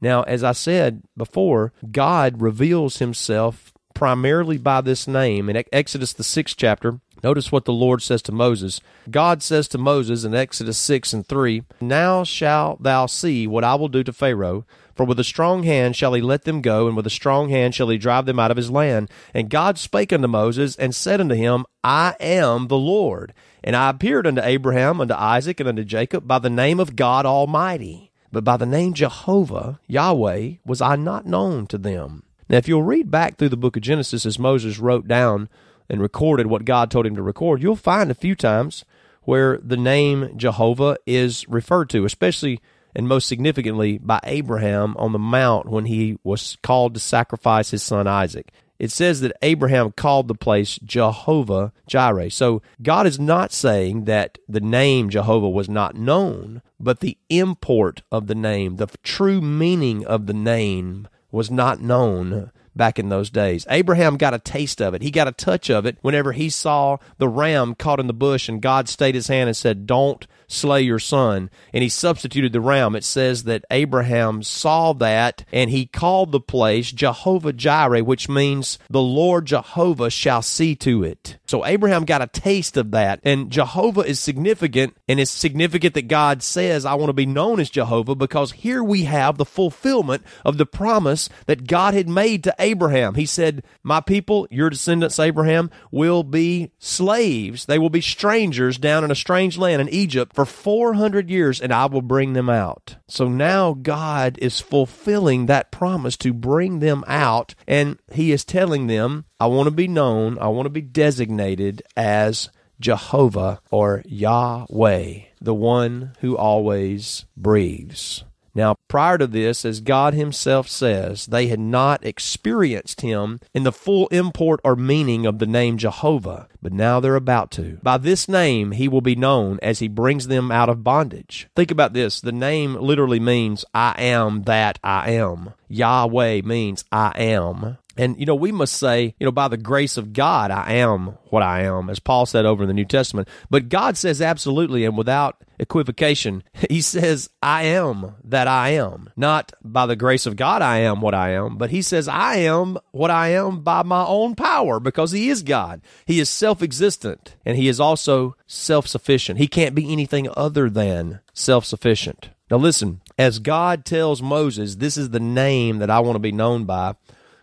Now, 0.00 0.22
as 0.22 0.42
I 0.42 0.52
said 0.52 1.02
before, 1.16 1.72
God 1.90 2.40
reveals 2.40 2.98
himself 2.98 3.72
primarily 3.94 4.58
by 4.58 4.80
this 4.80 5.06
name. 5.06 5.48
In 5.48 5.62
Exodus, 5.72 6.12
the 6.12 6.24
sixth 6.24 6.56
chapter, 6.56 7.00
notice 7.24 7.50
what 7.50 7.64
the 7.64 7.72
Lord 7.72 8.02
says 8.02 8.22
to 8.22 8.32
Moses. 8.32 8.80
God 9.10 9.42
says 9.42 9.66
to 9.68 9.78
Moses 9.78 10.24
in 10.24 10.34
Exodus 10.34 10.78
6 10.78 11.12
and 11.14 11.26
3 11.26 11.62
Now 11.80 12.22
shalt 12.22 12.82
thou 12.82 13.06
see 13.06 13.46
what 13.46 13.64
I 13.64 13.74
will 13.74 13.88
do 13.88 14.04
to 14.04 14.12
Pharaoh. 14.12 14.64
For 14.94 15.04
with 15.04 15.18
a 15.18 15.24
strong 15.24 15.64
hand 15.64 15.96
shall 15.96 16.14
he 16.14 16.22
let 16.22 16.44
them 16.44 16.60
go, 16.60 16.86
and 16.86 16.96
with 16.96 17.06
a 17.06 17.10
strong 17.10 17.48
hand 17.48 17.74
shall 17.74 17.88
he 17.88 17.98
drive 17.98 18.26
them 18.26 18.38
out 18.38 18.52
of 18.52 18.56
his 18.56 18.70
land. 18.70 19.10
And 19.32 19.50
God 19.50 19.76
spake 19.76 20.12
unto 20.12 20.28
Moses, 20.28 20.76
and 20.76 20.94
said 20.94 21.20
unto 21.20 21.34
him, 21.34 21.66
I 21.82 22.14
am 22.20 22.68
the 22.68 22.76
Lord. 22.76 23.34
And 23.64 23.74
I 23.74 23.90
appeared 23.90 24.26
unto 24.26 24.42
Abraham, 24.42 25.00
unto 25.00 25.14
Isaac, 25.14 25.58
and 25.58 25.68
unto 25.68 25.82
Jacob 25.82 26.28
by 26.28 26.38
the 26.38 26.50
name 26.50 26.78
of 26.78 26.94
God 26.94 27.26
Almighty. 27.26 28.12
But 28.30 28.44
by 28.44 28.56
the 28.56 28.66
name 28.66 28.94
Jehovah, 28.94 29.80
Yahweh, 29.86 30.54
was 30.64 30.80
I 30.80 30.94
not 30.96 31.26
known 31.26 31.66
to 31.68 31.78
them. 31.78 32.22
Now, 32.48 32.58
if 32.58 32.68
you'll 32.68 32.82
read 32.82 33.10
back 33.10 33.36
through 33.36 33.48
the 33.48 33.56
book 33.56 33.76
of 33.76 33.82
Genesis 33.82 34.26
as 34.26 34.38
Moses 34.38 34.78
wrote 34.78 35.08
down 35.08 35.48
and 35.88 36.00
recorded 36.00 36.46
what 36.46 36.64
God 36.64 36.90
told 36.90 37.06
him 37.06 37.16
to 37.16 37.22
record, 37.22 37.62
you'll 37.62 37.76
find 37.76 38.10
a 38.10 38.14
few 38.14 38.34
times 38.34 38.84
where 39.22 39.58
the 39.58 39.76
name 39.76 40.36
Jehovah 40.36 40.96
is 41.06 41.48
referred 41.48 41.90
to, 41.90 42.04
especially 42.04 42.60
and 42.94 43.08
most 43.08 43.26
significantly 43.26 43.98
by 43.98 44.20
Abraham 44.24 44.96
on 44.98 45.12
the 45.12 45.18
mount 45.18 45.68
when 45.68 45.86
he 45.86 46.18
was 46.22 46.56
called 46.62 46.94
to 46.94 47.00
sacrifice 47.00 47.70
his 47.70 47.82
son 47.82 48.06
Isaac. 48.06 48.52
It 48.78 48.90
says 48.90 49.20
that 49.20 49.36
Abraham 49.40 49.92
called 49.92 50.28
the 50.28 50.34
place 50.34 50.78
Jehovah 50.84 51.72
Jireh. 51.86 52.30
So 52.30 52.60
God 52.82 53.06
is 53.06 53.20
not 53.20 53.52
saying 53.52 54.04
that 54.04 54.38
the 54.48 54.60
name 54.60 55.10
Jehovah 55.10 55.48
was 55.48 55.68
not 55.68 55.94
known, 55.94 56.60
but 56.80 57.00
the 57.00 57.16
import 57.28 58.02
of 58.10 58.26
the 58.26 58.34
name, 58.34 58.76
the 58.76 58.88
true 59.02 59.40
meaning 59.40 60.04
of 60.04 60.26
the 60.26 60.34
name 60.34 61.08
was 61.30 61.50
not 61.50 61.80
known 61.80 62.50
back 62.76 62.98
in 62.98 63.08
those 63.08 63.30
days. 63.30 63.66
Abraham 63.70 64.16
got 64.16 64.34
a 64.34 64.38
taste 64.38 64.80
of 64.80 64.94
it. 64.94 65.02
He 65.02 65.10
got 65.10 65.28
a 65.28 65.32
touch 65.32 65.70
of 65.70 65.86
it 65.86 65.98
whenever 66.02 66.32
he 66.32 66.50
saw 66.50 66.98
the 67.18 67.28
ram 67.28 67.74
caught 67.74 68.00
in 68.00 68.06
the 68.06 68.12
bush 68.12 68.48
and 68.48 68.60
God 68.60 68.88
stayed 68.88 69.14
his 69.14 69.28
hand 69.28 69.48
and 69.48 69.56
said, 69.56 69.86
Don't 69.86 70.26
slay 70.46 70.82
your 70.82 70.98
son. 70.98 71.50
And 71.72 71.82
he 71.82 71.88
substituted 71.88 72.52
the 72.52 72.60
ram. 72.60 72.96
It 72.96 73.04
says 73.04 73.44
that 73.44 73.64
Abraham 73.70 74.42
saw 74.42 74.92
that 74.94 75.44
and 75.52 75.70
he 75.70 75.86
called 75.86 76.32
the 76.32 76.40
place 76.40 76.92
Jehovah 76.92 77.52
Jireh, 77.52 78.04
which 78.04 78.28
means 78.28 78.78
the 78.88 79.02
Lord 79.02 79.46
Jehovah 79.46 80.10
shall 80.10 80.42
see 80.42 80.74
to 80.76 81.04
it. 81.04 81.38
So 81.46 81.64
Abraham 81.64 82.04
got 82.04 82.22
a 82.22 82.26
taste 82.26 82.76
of 82.76 82.90
that. 82.92 83.20
And 83.22 83.50
Jehovah 83.50 84.02
is 84.02 84.20
significant, 84.20 84.96
and 85.08 85.20
it's 85.20 85.30
significant 85.30 85.94
that 85.94 86.08
God 86.08 86.42
says, 86.42 86.84
I 86.84 86.94
want 86.94 87.08
to 87.10 87.14
be 87.14 87.26
known 87.26 87.60
as 87.60 87.70
Jehovah 87.70 88.14
because 88.14 88.52
here 88.52 88.82
we 88.82 89.04
have 89.04 89.38
the 89.38 89.44
fulfillment 89.44 90.24
of 90.44 90.58
the 90.58 90.66
promise 90.66 91.28
that 91.46 91.66
God 91.66 91.94
had 91.94 92.08
made 92.08 92.44
to 92.44 92.54
Abraham. 92.58 93.14
He 93.14 93.26
said, 93.26 93.62
My 93.82 94.00
people, 94.00 94.46
your 94.50 94.70
descendants, 94.70 95.18
Abraham, 95.18 95.70
will 95.90 96.22
be 96.22 96.72
slaves. 96.78 97.66
They 97.66 97.78
will 97.78 97.90
be 97.90 98.00
strangers 98.00 98.78
down 98.78 99.04
in 99.04 99.10
a 99.10 99.16
strange 99.16 99.58
land 99.58 99.80
in 99.80 99.88
Egypt 99.88 100.33
for 100.34 100.44
400 100.44 101.30
years, 101.30 101.60
and 101.60 101.72
I 101.72 101.86
will 101.86 102.02
bring 102.02 102.32
them 102.32 102.50
out. 102.50 102.96
So 103.08 103.28
now 103.28 103.72
God 103.72 104.36
is 104.42 104.60
fulfilling 104.60 105.46
that 105.46 105.70
promise 105.70 106.16
to 106.18 106.32
bring 106.32 106.80
them 106.80 107.04
out, 107.06 107.54
and 107.68 107.98
He 108.12 108.32
is 108.32 108.44
telling 108.44 108.88
them, 108.88 109.26
I 109.38 109.46
want 109.46 109.68
to 109.68 109.70
be 109.70 109.88
known, 109.88 110.38
I 110.38 110.48
want 110.48 110.66
to 110.66 110.70
be 110.70 110.82
designated 110.82 111.82
as 111.96 112.50
Jehovah 112.80 113.60
or 113.70 114.02
Yahweh, 114.04 115.20
the 115.40 115.54
one 115.54 116.12
who 116.20 116.36
always 116.36 117.24
breathes. 117.36 118.24
Now, 118.56 118.76
prior 118.86 119.18
to 119.18 119.26
this, 119.26 119.64
as 119.64 119.80
God 119.80 120.14
Himself 120.14 120.68
says, 120.68 121.26
they 121.26 121.48
had 121.48 121.58
not 121.58 122.04
experienced 122.04 123.00
Him 123.00 123.40
in 123.52 123.64
the 123.64 123.72
full 123.72 124.06
import 124.08 124.60
or 124.62 124.76
meaning 124.76 125.26
of 125.26 125.40
the 125.40 125.46
name 125.46 125.76
Jehovah, 125.76 126.48
but 126.64 126.72
now 126.72 126.98
they're 126.98 127.14
about 127.14 127.50
to. 127.52 127.78
By 127.82 127.98
this 127.98 128.26
name, 128.26 128.72
He 128.72 128.88
will 128.88 129.02
be 129.02 129.14
known 129.14 129.60
as 129.62 129.80
He 129.80 129.86
brings 129.86 130.28
them 130.28 130.50
out 130.50 130.70
of 130.70 130.82
bondage. 130.82 131.46
Think 131.54 131.70
about 131.70 131.92
this 131.92 132.22
the 132.22 132.32
name 132.32 132.74
literally 132.74 133.20
means, 133.20 133.66
I 133.74 133.94
am 133.98 134.44
that 134.44 134.78
I 134.82 135.10
am. 135.12 135.52
Yahweh 135.68 136.40
means, 136.40 136.82
I 136.90 137.12
am. 137.16 137.76
And, 137.96 138.18
you 138.18 138.26
know, 138.26 138.34
we 138.34 138.50
must 138.50 138.74
say, 138.74 139.14
you 139.18 139.24
know, 139.24 139.30
by 139.30 139.48
the 139.48 139.56
grace 139.56 139.96
of 139.96 140.12
God, 140.12 140.50
I 140.50 140.74
am 140.74 141.16
what 141.30 141.42
I 141.42 141.62
am, 141.62 141.88
as 141.90 142.00
Paul 142.00 142.26
said 142.26 142.44
over 142.44 142.64
in 142.64 142.68
the 142.68 142.74
New 142.74 142.84
Testament. 142.84 143.28
But 143.50 143.68
God 143.68 143.96
says 143.96 144.20
absolutely 144.20 144.84
and 144.84 144.96
without 144.96 145.44
equivocation, 145.58 146.42
He 146.70 146.80
says, 146.80 147.30
I 147.42 147.64
am 147.64 148.14
that 148.24 148.48
I 148.48 148.70
am. 148.70 149.10
Not 149.16 149.52
by 149.62 149.86
the 149.86 149.96
grace 149.96 150.26
of 150.26 150.36
God, 150.36 150.60
I 150.62 150.78
am 150.78 151.00
what 151.00 151.14
I 151.14 151.30
am, 151.30 151.56
but 151.56 151.70
He 151.70 151.82
says, 151.82 152.08
I 152.08 152.36
am 152.36 152.78
what 152.90 153.10
I 153.10 153.28
am 153.28 153.60
by 153.60 153.82
my 153.82 154.04
own 154.04 154.34
power 154.34 154.80
because 154.80 155.12
He 155.12 155.28
is 155.28 155.42
God. 155.42 155.80
He 156.04 156.18
is 156.18 156.28
self 156.54 156.62
existent 156.62 157.34
and 157.44 157.56
He 157.56 157.66
is 157.66 157.80
also 157.80 158.36
self 158.46 158.86
sufficient. 158.86 159.38
He 159.40 159.48
can't 159.48 159.74
be 159.74 159.92
anything 159.92 160.28
other 160.36 160.70
than 160.70 161.20
self 161.32 161.64
sufficient. 161.64 162.30
Now, 162.50 162.58
listen, 162.58 163.00
as 163.18 163.40
God 163.40 163.84
tells 163.84 164.22
Moses, 164.22 164.76
this 164.76 164.96
is 164.96 165.10
the 165.10 165.18
name 165.18 165.78
that 165.78 165.90
I 165.90 165.98
want 165.98 166.14
to 166.14 166.20
be 166.20 166.30
known 166.30 166.64
by 166.64 166.94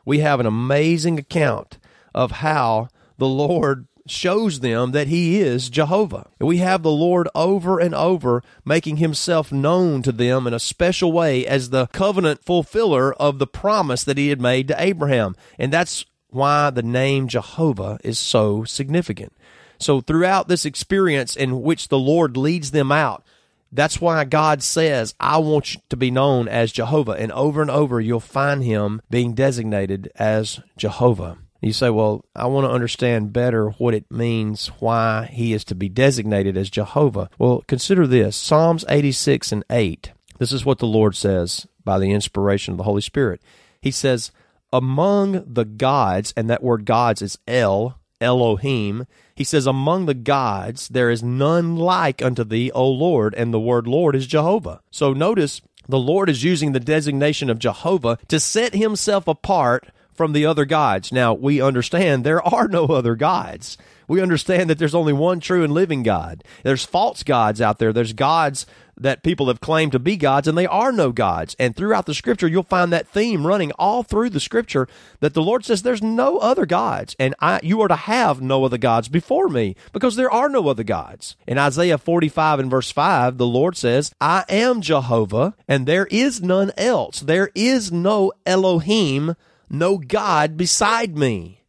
we 0.06 0.20
have 0.20 0.40
an 0.40 0.46
amazing 0.46 1.20
account 1.20 1.78
of 2.16 2.32
how 2.32 2.88
the 3.18 3.28
Lord 3.28 3.88
shows 4.08 4.62
them 4.62 4.92
that 4.92 5.08
he 5.08 5.40
is 5.40 5.70
Jehovah. 5.70 6.28
And 6.40 6.48
we 6.48 6.58
have 6.58 6.82
the 6.82 6.92
Lord 6.92 7.30
over 7.36 7.80
and 7.80 7.94
over 7.94 8.42
making 8.66 8.98
himself 8.98 9.52
known 9.52 10.02
to 10.02 10.12
them 10.12 10.48
in 10.48 10.54
a 10.54 10.60
special 10.60 11.12
way 11.12 11.46
as 11.46 11.70
the 11.70 11.88
covenant 11.88 12.44
fulfiller 12.44 13.14
of 13.14 13.38
the 13.38 13.48
promise 13.48 14.04
that 14.06 14.18
he 14.18 14.30
had 14.30 14.42
made 14.42 14.68
to 14.70 14.82
Abraham. 14.82 15.36
And 15.60 15.72
that's 15.72 16.06
why 16.32 16.70
the 16.70 16.84
name 16.84 17.28
Jehovah 17.28 18.00
is 18.04 18.18
so 18.18 18.64
significant. 18.64 19.34
So 19.78 20.02
throughout 20.02 20.48
this 20.48 20.66
experience 20.66 21.36
in 21.36 21.62
which 21.62 21.88
the 21.88 22.00
Lord 22.00 22.38
leads 22.38 22.72
them 22.72 22.92
out, 22.92 23.24
that's 23.72 24.02
why 24.02 24.26
God 24.26 24.62
says, 24.62 25.16
I 25.20 25.38
want 25.38 25.74
you 25.74 25.82
to 25.90 25.98
be 25.98 26.12
known 26.12 26.48
as 26.48 26.72
Jehovah. 26.72 27.14
And 27.14 27.32
over 27.32 27.62
and 27.62 27.72
over, 27.72 28.02
you'll 28.02 28.20
find 28.20 28.64
him 28.64 29.02
being 29.10 29.34
designated 29.34 30.12
as 30.16 30.60
Jehovah. 30.78 31.38
You 31.62 31.74
say, 31.74 31.90
well, 31.90 32.26
I 32.36 32.48
want 32.48 32.66
to 32.66 32.72
understand 32.72 33.34
better 33.34 33.70
what 33.70 33.94
it 33.94 34.12
means, 34.12 34.68
why 34.80 35.28
he 35.32 35.54
is 35.54 35.64
to 35.66 35.76
be 35.76 35.90
designated 35.90 36.58
as 36.58 36.70
Jehovah. 36.70 37.30
Well, 37.38 37.64
consider 37.68 38.08
this 38.08 38.36
Psalms 38.36 38.84
86 38.90 39.52
and 39.52 39.64
8. 39.70 40.12
This 40.40 40.52
is 40.52 40.66
what 40.66 40.80
the 40.80 40.88
Lord 40.88 41.16
says 41.16 41.68
by 41.84 42.00
the 42.00 42.12
inspiration 42.12 42.74
of 42.74 42.78
the 42.78 42.84
Holy 42.84 43.02
Spirit. 43.02 43.42
He 43.80 43.92
says, 43.92 44.32
Among 44.74 45.44
the 45.46 45.66
gods, 45.66 46.34
and 46.38 46.50
that 46.50 46.64
word 46.64 46.86
gods 46.86 47.22
is 47.22 47.38
El, 47.48 48.00
Elohim. 48.22 49.06
He 49.36 49.44
says, 49.44 49.66
Among 49.66 50.06
the 50.06 50.14
gods, 50.14 50.88
there 50.88 51.10
is 51.10 51.24
none 51.24 51.76
like 51.76 52.22
unto 52.22 52.44
thee, 52.44 52.72
O 52.72 52.88
Lord, 52.88 53.34
and 53.36 53.54
the 53.54 53.60
word 53.60 53.88
Lord 53.88 54.16
is 54.16 54.28
Jehovah. 54.28 54.82
So 54.92 55.14
notice 55.14 55.62
the 55.88 56.00
Lord 56.00 56.30
is 56.30 56.44
using 56.44 56.72
the 56.72 56.80
designation 56.80 57.50
of 57.50 57.60
Jehovah 57.60 58.18
to 58.28 58.40
set 58.40 58.74
himself 58.74 59.28
apart 59.28 59.88
from 60.14 60.34
the 60.34 60.46
other 60.46 60.66
gods. 60.66 61.12
Now, 61.12 61.34
we 61.34 61.62
understand 61.62 62.24
there 62.24 62.46
are 62.46 62.68
no 62.68 62.86
other 62.86 63.16
gods. 63.16 63.78
We 64.12 64.22
understand 64.22 64.70
that 64.70 64.78
there's 64.78 64.94
only 64.94 65.14
one 65.14 65.40
true 65.40 65.64
and 65.64 65.72
living 65.72 66.04
God. 66.04 66.44
There's 66.64 66.84
false 66.84 67.24
gods 67.24 67.62
out 67.62 67.80
there. 67.80 67.94
There's 67.94 68.12
gods 68.12 68.66
that 68.98 69.24
people 69.24 69.48
have 69.48 69.62
claimed 69.62 69.94
to 69.94 70.00
be 70.00 70.18
gods, 70.18 70.50
and 70.50 70.58
they 70.58 70.68
are 70.68 70.92
no 70.92 71.14
gods. 71.14 71.56
And 71.58 71.74
throughout 71.74 72.08
the 72.08 72.14
scripture, 72.14 72.50
you'll 72.50 72.64
find 72.64 72.92
that 72.92 73.08
theme 73.08 73.48
running 73.48 73.72
all 73.80 74.04
through 74.04 74.32
the 74.32 74.42
scripture 74.42 74.90
that 75.22 75.34
the 75.34 75.42
Lord 75.42 75.64
says 75.64 75.84
there's 75.84 76.04
no 76.04 76.40
other 76.40 76.66
gods, 76.66 77.16
and 77.20 77.34
I, 77.40 77.62
you 77.64 77.80
are 77.80 77.88
to 77.88 77.96
have 77.96 78.42
no 78.42 78.66
other 78.66 78.78
gods 78.78 79.08
before 79.08 79.48
me, 79.48 79.78
because 79.94 80.18
there 80.18 80.30
are 80.30 80.50
no 80.50 80.68
other 80.68 80.84
gods. 80.84 81.38
In 81.48 81.58
Isaiah 81.58 81.98
45 81.98 82.60
and 82.60 82.70
verse 82.70 82.92
5, 82.92 83.38
the 83.38 83.48
Lord 83.48 83.78
says, 83.78 84.14
I 84.20 84.44
am 84.50 84.82
Jehovah, 84.82 85.56
and 85.70 85.86
there 85.86 86.08
is 86.08 86.42
none 86.42 86.74
else. 86.78 87.22
There 87.22 87.50
is 87.56 87.94
no 87.94 88.34
Elohim 88.46 89.38
no 89.70 89.98
God 89.98 90.58
beside 90.58 91.18
me. 91.18 91.61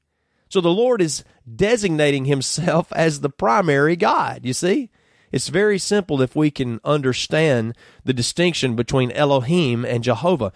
So 0.52 0.60
the 0.60 0.68
Lord 0.68 1.00
is 1.00 1.24
designating 1.56 2.26
himself 2.26 2.92
as 2.96 3.20
the 3.20 3.30
primary 3.30 3.96
God, 3.96 4.44
you 4.44 4.52
see? 4.52 4.90
It's 5.32 5.48
very 5.48 5.78
simple 5.78 6.20
if 6.20 6.36
we 6.36 6.50
can 6.50 6.78
understand 6.84 7.74
the 8.04 8.12
distinction 8.12 8.76
between 8.76 9.12
Elohim 9.12 9.82
and 9.86 10.04
Jehovah. 10.04 10.52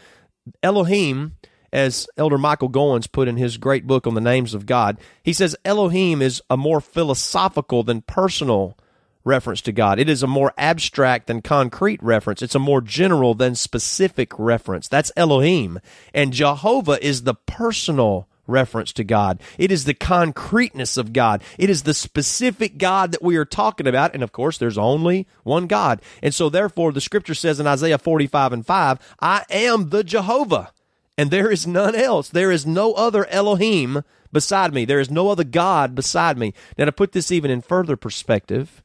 Elohim, 0.63 1.37
as 1.73 2.07
Elder 2.19 2.37
Michael 2.37 2.69
Gowens 2.69 3.07
put 3.07 3.27
in 3.27 3.39
his 3.39 3.57
great 3.57 3.87
book 3.87 4.07
on 4.07 4.13
the 4.13 4.21
names 4.21 4.53
of 4.53 4.67
God, 4.67 4.99
he 5.23 5.33
says 5.33 5.57
Elohim 5.65 6.21
is 6.21 6.43
a 6.51 6.59
more 6.59 6.83
philosophical 6.83 7.83
than 7.83 8.03
personal 8.03 8.77
reference 9.25 9.63
to 9.63 9.73
God. 9.73 9.99
It 9.99 10.11
is 10.11 10.23
a 10.23 10.27
more 10.27 10.53
abstract 10.59 11.27
than 11.27 11.41
concrete 11.41 12.03
reference. 12.03 12.43
It's 12.43 12.55
a 12.55 12.59
more 12.59 12.83
general 12.83 13.33
than 13.33 13.55
specific 13.55 14.39
reference. 14.39 14.89
That's 14.89 15.11
Elohim. 15.17 15.81
And 16.13 16.35
Jehovah 16.35 17.03
is 17.03 17.23
the 17.23 17.35
personal 17.35 18.29
reference 18.47 18.93
to 18.95 19.05
God. 19.05 19.41
It 19.59 19.73
is 19.73 19.85
the 19.85 19.95
concreteness 19.95 20.97
of 20.97 21.13
God. 21.13 21.43
It 21.59 21.71
is 21.71 21.83
the 21.83 21.95
specific 21.95 22.79
God 22.79 23.13
that 23.13 23.23
we 23.23 23.37
are 23.37 23.45
talking 23.45 23.87
about. 23.87 24.15
And 24.15 24.23
of 24.23 24.33
course, 24.33 24.59
there's 24.59 24.79
only 24.79 25.27
one 25.43 25.67
God. 25.67 26.01
And 26.23 26.35
so 26.35 26.49
therefore, 26.49 26.93
the 26.93 27.01
scripture 27.01 27.35
says 27.35 27.61
in 27.61 27.67
Isaiah 27.67 27.99
45 27.99 28.53
and 28.53 28.67
5, 28.67 29.17
I 29.21 29.45
am 29.51 29.91
the 29.91 30.05
Jehovah 30.05 30.73
and 31.19 31.31
there 31.31 31.51
is 31.51 31.67
none 31.67 31.95
else. 31.95 32.29
There 32.29 32.51
is 32.51 32.67
no 32.67 32.93
other 32.93 33.27
Elohim 33.27 34.03
beside 34.33 34.75
me. 34.75 34.85
There 34.85 35.01
is 35.01 35.11
no 35.11 35.31
other 35.31 35.45
God 35.45 35.95
beside 35.95 36.37
me. 36.37 36.53
Now 36.77 36.85
to 36.85 36.93
put 36.93 37.13
this 37.13 37.33
even 37.33 37.51
in 37.51 37.63
further 37.63 37.97
perspective, 37.97 38.83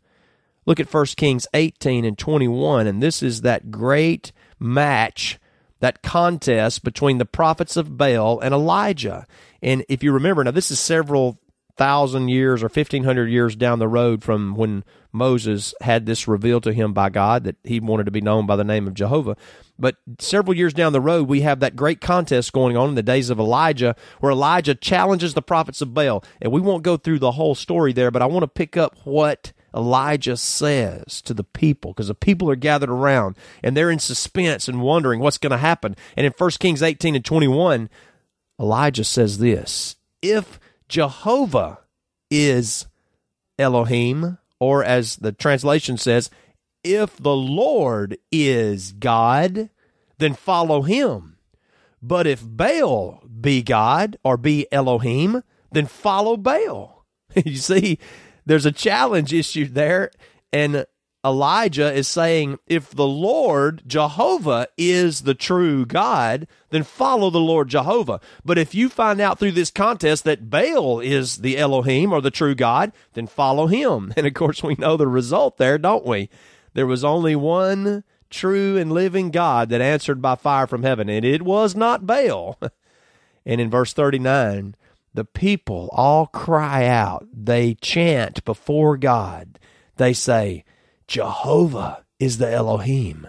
Look 0.66 0.80
at 0.80 0.94
1 0.94 1.06
Kings 1.18 1.48
18 1.54 2.06
and 2.06 2.18
21, 2.18 2.86
and 2.86 3.02
this 3.02 3.24
is 3.24 3.42
that 3.42 3.72
great 3.72 4.32
match, 4.60 5.40
that 5.82 6.02
contest 6.02 6.84
between 6.84 7.18
the 7.18 7.26
prophets 7.26 7.76
of 7.76 7.98
Baal 7.98 8.40
and 8.40 8.54
Elijah. 8.54 9.28
And 9.62 9.84
if 9.90 10.02
you 10.02 10.14
remember, 10.14 10.44
now 10.44 10.52
this 10.52 10.72
is 10.72 10.80
several 10.80 11.40
thousand 11.78 12.30
years 12.30 12.62
or 12.62 12.68
1500 12.68 13.28
years 13.28 13.56
down 13.56 13.80
the 13.80 13.88
road 13.88 14.24
from 14.24 14.56
when 14.56 14.84
Moses 15.12 15.74
had 15.82 16.06
this 16.06 16.28
revealed 16.28 16.64
to 16.64 16.74
him 16.74 16.94
by 16.94 17.10
God 17.10 17.44
that 17.44 17.56
he 17.64 17.80
wanted 17.80 18.06
to 18.06 18.12
be 18.12 18.22
known 18.22 18.46
by 18.46 18.56
the 18.56 18.64
name 18.64 18.88
of 18.88 18.94
Jehovah. 18.94 19.36
But 19.80 19.96
several 20.20 20.56
years 20.56 20.74
down 20.74 20.94
the 20.94 21.02
road, 21.02 21.28
we 21.28 21.42
have 21.42 21.60
that 21.60 21.76
great 21.76 22.00
contest 22.00 22.54
going 22.54 22.78
on 22.78 22.90
in 22.90 22.96
the 22.96 23.04
days 23.04 23.30
of 23.30 23.40
Elijah 23.40 23.96
where 24.20 24.32
Elijah 24.32 24.76
challenges 24.76 25.34
the 25.34 25.42
prophets 25.42 25.82
of 25.82 25.94
Baal. 25.94 26.24
And 26.42 26.52
we 26.52 26.62
won't 26.62 26.84
go 26.84 26.98
through 26.98 27.20
the 27.20 27.32
whole 27.32 27.56
story 27.56 27.94
there, 27.94 28.12
but 28.12 28.22
I 28.22 28.28
want 28.28 28.44
to 28.44 28.48
pick 28.48 28.78
up 28.78 28.96
what 29.04 29.52
Elijah 29.76 30.38
says 30.38 31.22
to 31.22 31.34
the 31.34 31.44
people 31.44 31.92
because 31.92 32.08
the 32.08 32.16
people 32.16 32.50
are 32.50 32.56
gathered 32.56 32.90
around 32.90 33.38
and 33.64 33.76
they're 33.76 33.92
in 33.92 34.00
suspense 34.00 34.68
and 34.68 34.82
wondering 34.82 35.20
what's 35.20 35.38
going 35.38 35.52
to 35.52 35.58
happen. 35.58 35.96
And 36.18 36.26
in 36.26 36.34
1 36.38 36.50
Kings 36.60 36.84
18 36.84 37.16
and 37.16 37.26
21, 37.26 37.90
Elijah 38.60 39.04
says 39.04 39.38
this 39.38 39.96
If 40.22 40.60
Jehovah 40.88 41.80
is 42.30 42.88
Elohim, 43.58 44.38
or 44.60 44.84
as 44.84 45.16
the 45.18 45.32
translation 45.32 45.98
says, 45.98 46.30
if 46.84 47.18
the 47.18 47.36
Lord 47.36 48.18
is 48.32 48.92
God, 48.94 49.70
then 50.18 50.34
follow 50.34 50.82
him. 50.82 51.38
But 52.02 52.26
if 52.26 52.42
Baal 52.44 53.24
be 53.40 53.62
God 53.62 54.18
or 54.24 54.38
be 54.38 54.68
Elohim, 54.72 55.44
then 55.72 55.86
follow 55.86 56.38
Baal. 56.38 57.06
you 57.46 57.58
see, 57.58 58.00
there's 58.52 58.66
a 58.66 58.72
challenge 58.74 59.34
issue 59.34 59.64
there. 59.66 60.12
And 60.52 60.86
Elijah 61.24 61.94
is 61.94 62.10
saying, 62.10 62.60
if 62.68 62.90
the 62.90 63.08
Lord 63.08 63.82
Jehovah 63.88 64.68
is 64.78 65.22
the 65.22 65.34
true 65.34 65.86
God, 65.86 66.48
then 66.70 66.84
follow 66.84 67.30
the 67.30 67.40
Lord 67.40 67.70
Jehovah. 67.70 68.20
But 68.44 68.58
if 68.58 68.76
you 68.76 68.90
find 68.90 69.22
out 69.22 69.40
through 69.40 69.54
this 69.54 69.72
contest 69.72 70.26
that 70.26 70.50
Baal 70.50 71.00
is 71.00 71.38
the 71.38 71.58
Elohim 71.58 72.12
or 72.12 72.20
the 72.20 72.30
true 72.30 72.54
God, 72.54 72.92
then 73.14 73.26
follow 73.26 73.68
him. 73.68 74.14
And 74.18 74.28
of 74.28 74.34
course, 74.34 74.62
we 74.62 74.76
know 74.76 74.98
the 74.98 75.08
result 75.08 75.58
there, 75.58 75.78
don't 75.78 76.06
we? 76.06 76.30
There 76.74 76.86
was 76.86 77.06
only 77.06 77.38
one 77.38 78.04
true 78.30 78.76
and 78.76 78.92
living 78.92 79.32
God 79.32 79.70
that 79.70 79.80
answered 79.80 80.22
by 80.22 80.36
fire 80.36 80.68
from 80.68 80.84
heaven, 80.84 81.08
and 81.08 81.24
it 81.24 81.44
was 81.44 81.74
not 81.74 82.06
Baal. 82.06 82.60
and 83.46 83.62
in 83.62 83.70
verse 83.70 83.94
39, 83.94 84.76
the 85.14 85.26
people 85.26 85.90
all 85.92 86.28
cry 86.28 86.86
out. 86.86 87.28
They 87.34 87.76
chant 87.76 88.44
before 88.46 88.98
God. 88.98 89.60
They 89.98 90.14
say, 90.14 90.64
Jehovah 91.08 92.06
is 92.20 92.38
the 92.38 92.50
Elohim. 92.52 93.28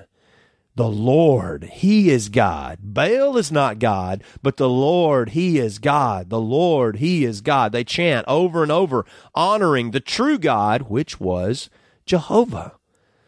The 0.74 0.88
Lord, 0.88 1.64
He 1.64 2.08
is 2.08 2.30
God. 2.30 2.78
Baal 2.80 3.36
is 3.36 3.52
not 3.52 3.78
God, 3.78 4.24
but 4.42 4.56
the 4.56 4.70
Lord, 4.70 5.30
He 5.30 5.58
is 5.58 5.78
God. 5.78 6.30
The 6.30 6.40
Lord, 6.40 6.96
He 6.96 7.24
is 7.24 7.42
God. 7.42 7.72
They 7.72 7.84
chant 7.84 8.24
over 8.26 8.62
and 8.62 8.72
over, 8.72 9.04
honoring 9.34 9.90
the 9.90 10.00
true 10.00 10.38
God, 10.38 10.82
which 10.82 11.20
was 11.20 11.68
Jehovah. 12.06 12.76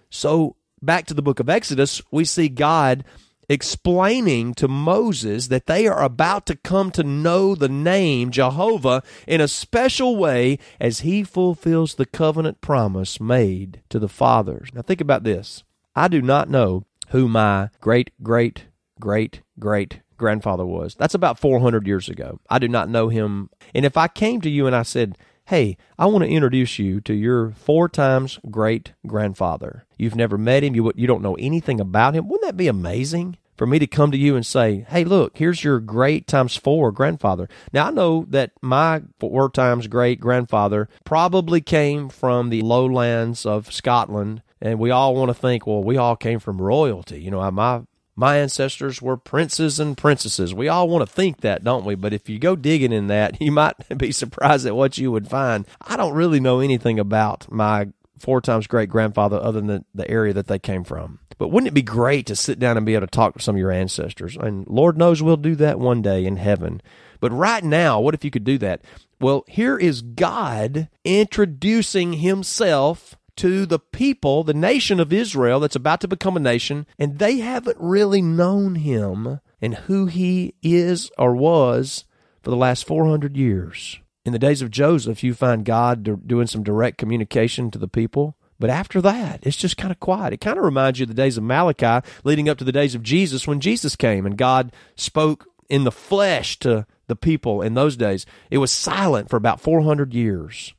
So, 0.09 0.57
back 0.81 1.07
to 1.07 1.15
the 1.15 1.23
book 1.23 1.39
of 1.39 1.51
Exodus, 1.51 2.01
we 2.11 2.25
see 2.25 2.49
God 2.49 3.05
explaining 3.49 4.55
to 4.55 4.69
Moses 4.69 5.49
that 5.49 5.67
they 5.67 5.87
are 5.87 6.03
about 6.03 6.47
to 6.47 6.57
come 6.57 6.91
to 6.93 7.03
know 7.03 7.55
the 7.55 7.69
name 7.69 8.31
Jehovah 8.31 9.03
in 9.27 9.41
a 9.41 9.49
special 9.49 10.17
way 10.17 10.59
as 10.81 11.01
he 11.01 11.23
fulfills 11.23 11.95
the 11.95 12.07
covenant 12.07 12.61
promise 12.61 13.21
made 13.21 13.83
to 13.91 13.99
the 13.99 14.09
fathers. 14.09 14.69
Now, 14.75 14.83
think 14.83 15.01
about 15.01 15.25
this. 15.25 15.65
I 15.97 16.09
do 16.09 16.21
not 16.21 16.49
know 16.49 16.85
who 17.09 17.29
my 17.29 17.71
great, 17.81 18.11
great, 18.23 18.67
great, 19.01 19.43
great 19.59 20.01
grandfather 20.17 20.65
was. 20.65 20.95
That's 20.95 21.15
about 21.15 21.39
400 21.39 21.87
years 21.87 22.09
ago. 22.09 22.41
I 22.49 22.59
do 22.59 22.69
not 22.69 22.89
know 22.89 23.09
him. 23.09 23.51
And 23.75 23.85
if 23.85 23.97
I 23.97 24.09
came 24.09 24.41
to 24.41 24.51
you 24.51 24.67
and 24.67 24.75
I 24.75 24.83
said, 24.83 25.19
Hey, 25.49 25.77
I 25.99 26.07
want 26.07 26.25
to 26.25 26.31
introduce 26.31 26.79
you 26.79 27.03
to 27.03 27.13
your 27.13 27.51
four 27.51 27.87
times 27.87 28.39
great 28.51 28.95
grandfather. 29.07 29.85
You've 29.99 30.17
never 30.17 30.39
met 30.39 30.65
him, 30.65 30.75
you, 30.75 30.91
you 30.97 31.07
don't 31.07 31.21
know 31.21 31.35
anything 31.35 31.81
about 31.81 32.15
him. 32.15 32.29
Wouldn't 32.29 32.49
that 32.49 32.57
be 32.57 32.67
amazing? 32.67 33.37
For 33.55 33.67
me 33.67 33.79
to 33.79 33.87
come 33.87 34.11
to 34.11 34.17
you 34.17 34.37
and 34.37 34.45
say, 34.45 34.87
hey, 34.89 35.05
look, 35.05 35.37
here's 35.37 35.63
your 35.63 35.81
great 35.81 36.27
times 36.27 36.57
four 36.57 36.91
grandfather. 36.91 37.47
Now, 37.75 37.89
I 37.89 37.91
know 37.91 38.25
that 38.31 38.53
my 38.63 39.03
four 39.21 39.51
times 39.51 39.87
great 39.87 40.19
grandfather 40.19 40.89
probably 41.05 41.61
came 41.61 42.09
from 42.09 42.49
the 42.49 42.63
lowlands 42.63 43.45
of 43.45 43.71
Scotland, 43.71 44.43
and 44.63 44.79
we 44.79 44.91
all 44.91 45.15
want 45.15 45.29
to 45.29 45.35
think, 45.35 45.67
well, 45.67 45.85
we 45.85 45.99
all 45.99 46.17
came 46.17 46.41
from 46.41 46.61
royalty. 46.61 47.21
You 47.21 47.31
know, 47.31 47.51
my 47.51 47.83
my 48.17 48.39
ancestors 48.39 49.03
were 49.03 49.17
princes 49.17 49.81
and 49.81 49.97
princesses. 49.97 50.55
We 50.55 50.69
all 50.69 50.89
want 50.89 51.07
to 51.07 51.13
think 51.13 51.41
that, 51.41 51.65
don't 51.65 51.85
we? 51.85 51.95
But 51.95 52.13
if 52.13 52.29
you 52.29 52.39
go 52.39 52.57
digging 52.57 52.93
in 52.93 53.09
that, 53.09 53.41
you 53.41 53.53
might 53.53 53.75
be 53.97 54.13
surprised 54.13 54.67
at 54.67 54.77
what 54.77 54.99
you 54.99 55.11
would 55.13 55.29
find. 55.29 55.67
I 55.81 55.97
don't 55.97 56.15
really 56.15 56.41
know 56.41 56.61
anything 56.61 56.99
about 56.99 57.51
my 57.51 57.89
four 58.19 58.41
times 58.41 58.67
great 58.67 58.89
grandfather 58.89 59.37
other 59.37 59.61
than 59.61 59.85
the, 59.95 60.11
area 60.11 60.33
that 60.33 60.47
they 60.47 60.59
came 60.59 60.85
from. 60.85 61.19
But 61.37 61.49
wouldn't 61.49 61.69
it 61.69 61.75
be 61.75 61.83
great 61.83 62.27
to 62.27 62.37
sit 62.37 62.59
down 62.59 62.77
and 62.77 62.87
be 62.87 62.95
able 62.95 63.07
to 63.07 63.11
talk 63.11 63.35
to 63.35 63.43
some 63.43 63.57
of 63.57 63.59
your 63.59 63.73
ancestors? 63.73 64.37
And 64.37 64.67
Lord 64.69 64.97
knows 64.97 65.23
we'll 65.23 65.37
do 65.37 65.57
that 65.57 65.81
one 65.81 66.01
day 66.01 66.25
in 66.25 66.37
heaven. 66.37 66.81
But 67.21 67.33
right 67.33 67.65
now, 67.65 68.01
what 68.01 68.15
if 68.15 68.25
you 68.25 68.31
could 68.31 68.45
do 68.45 68.57
that? 68.59 68.83
Well, 69.21 69.45
here 69.49 69.77
is 69.77 70.03
God 70.03 70.89
introducing 71.05 72.15
himself 72.15 73.17
to 73.37 73.67
the 73.67 73.79
people, 73.79 74.45
the 74.45 74.55
nation 74.55 75.01
of 75.01 75.13
Israel 75.13 75.61
that's 75.61 75.77
about 75.77 76.01
to 76.03 76.09
become 76.09 76.37
a 76.37 76.41
nation, 76.41 76.87
and 76.99 77.19
they 77.19 77.39
haven't 77.39 77.77
really 77.81 78.23
known 78.23 78.77
him 78.77 79.41
and 79.61 79.75
who 79.75 80.07
he 80.07 80.55
is 80.63 81.11
or 81.19 81.35
was 81.35 82.05
for 82.43 82.51
the 82.51 82.57
last 82.57 82.87
400 82.87 83.37
years. 83.37 83.99
In 84.25 84.33
the 84.33 84.39
days 84.39 84.63
of 84.63 84.71
Joseph, 84.71 85.23
you 85.23 85.35
find 85.35 85.65
God 85.65 86.27
doing 86.27 86.47
some 86.47 86.63
direct 86.63 86.99
communication 86.99 87.71
to 87.71 87.79
the 87.79 87.89
people. 87.89 88.37
But 88.59 88.71
after 88.71 89.01
that, 89.03 89.41
it's 89.43 89.57
just 89.57 89.77
kind 89.77 89.91
of 89.91 90.01
quiet. 90.01 90.33
It 90.33 90.41
kind 90.41 90.59
of 90.59 90.65
reminds 90.65 90.99
you 90.99 91.05
of 91.05 91.09
the 91.09 91.15
days 91.15 91.37
of 91.37 91.45
Malachi 91.45 92.07
leading 92.23 92.49
up 92.49 92.57
to 92.59 92.65
the 92.65 92.73
days 92.73 92.95
of 92.95 93.03
Jesus 93.03 93.47
when 93.47 93.61
Jesus 93.61 93.97
came 93.97 94.25
and 94.25 94.39
God 94.39 94.73
spoke 94.97 95.47
in 95.69 95.85
the 95.85 95.93
flesh 95.93 96.59
to 96.61 96.87
the 97.07 97.17
people 97.17 97.61
in 97.61 97.75
those 97.75 97.97
days. 97.97 98.25
It 98.51 98.59
was 98.59 98.71
silent 98.71 99.29
for 99.29 99.37
about 99.37 99.61
400 99.61 100.15
years. 100.15 100.73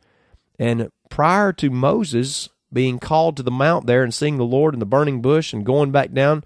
And 0.58 0.90
prior 1.10 1.54
to 1.54 1.70
Moses 1.70 2.50
being 2.72 3.00
called 3.00 3.38
to 3.38 3.44
the 3.44 3.52
mount 3.52 3.86
there 3.86 4.04
and 4.04 4.14
seeing 4.14 4.38
the 4.38 4.44
Lord 4.44 4.74
in 4.74 4.80
the 4.80 4.86
burning 4.86 5.22
bush 5.22 5.54
and 5.54 5.66
going 5.66 5.92
back 5.92 6.12
down 6.12 6.44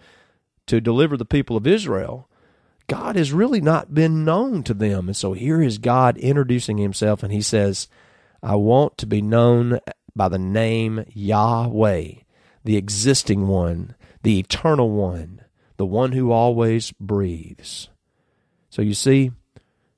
to 0.68 0.80
deliver 0.80 1.18
the 1.18 1.26
people 1.26 1.58
of 1.58 1.66
Israel, 1.66 2.30
God 2.88 3.16
has 3.16 3.32
really 3.34 3.62
not 3.62 3.94
been 3.94 4.26
known 4.26 4.64
to 4.64 4.74
them. 4.74 5.08
And 5.08 5.18
so 5.18 5.34
here 5.34 5.62
is 5.62 5.78
God 5.78 6.18
introducing 6.18 6.78
himself, 6.78 7.24
and 7.24 7.32
he 7.32 7.42
says, 7.42 7.88
I 8.42 8.56
want 8.56 8.98
to 9.00 9.08
be 9.08 9.22
known 9.22 9.80
by 10.16 10.28
the 10.30 10.40
name 10.40 11.06
Yahweh, 11.14 12.12
the 12.64 12.78
existing 12.78 13.48
one, 13.48 13.96
the 14.24 14.40
eternal 14.40 14.92
one, 14.92 15.42
the 15.78 15.86
one 15.86 16.12
who 16.12 16.32
always 16.32 16.92
breathes. 17.00 17.90
So 18.70 18.82
you 18.82 18.94
see, 18.94 19.32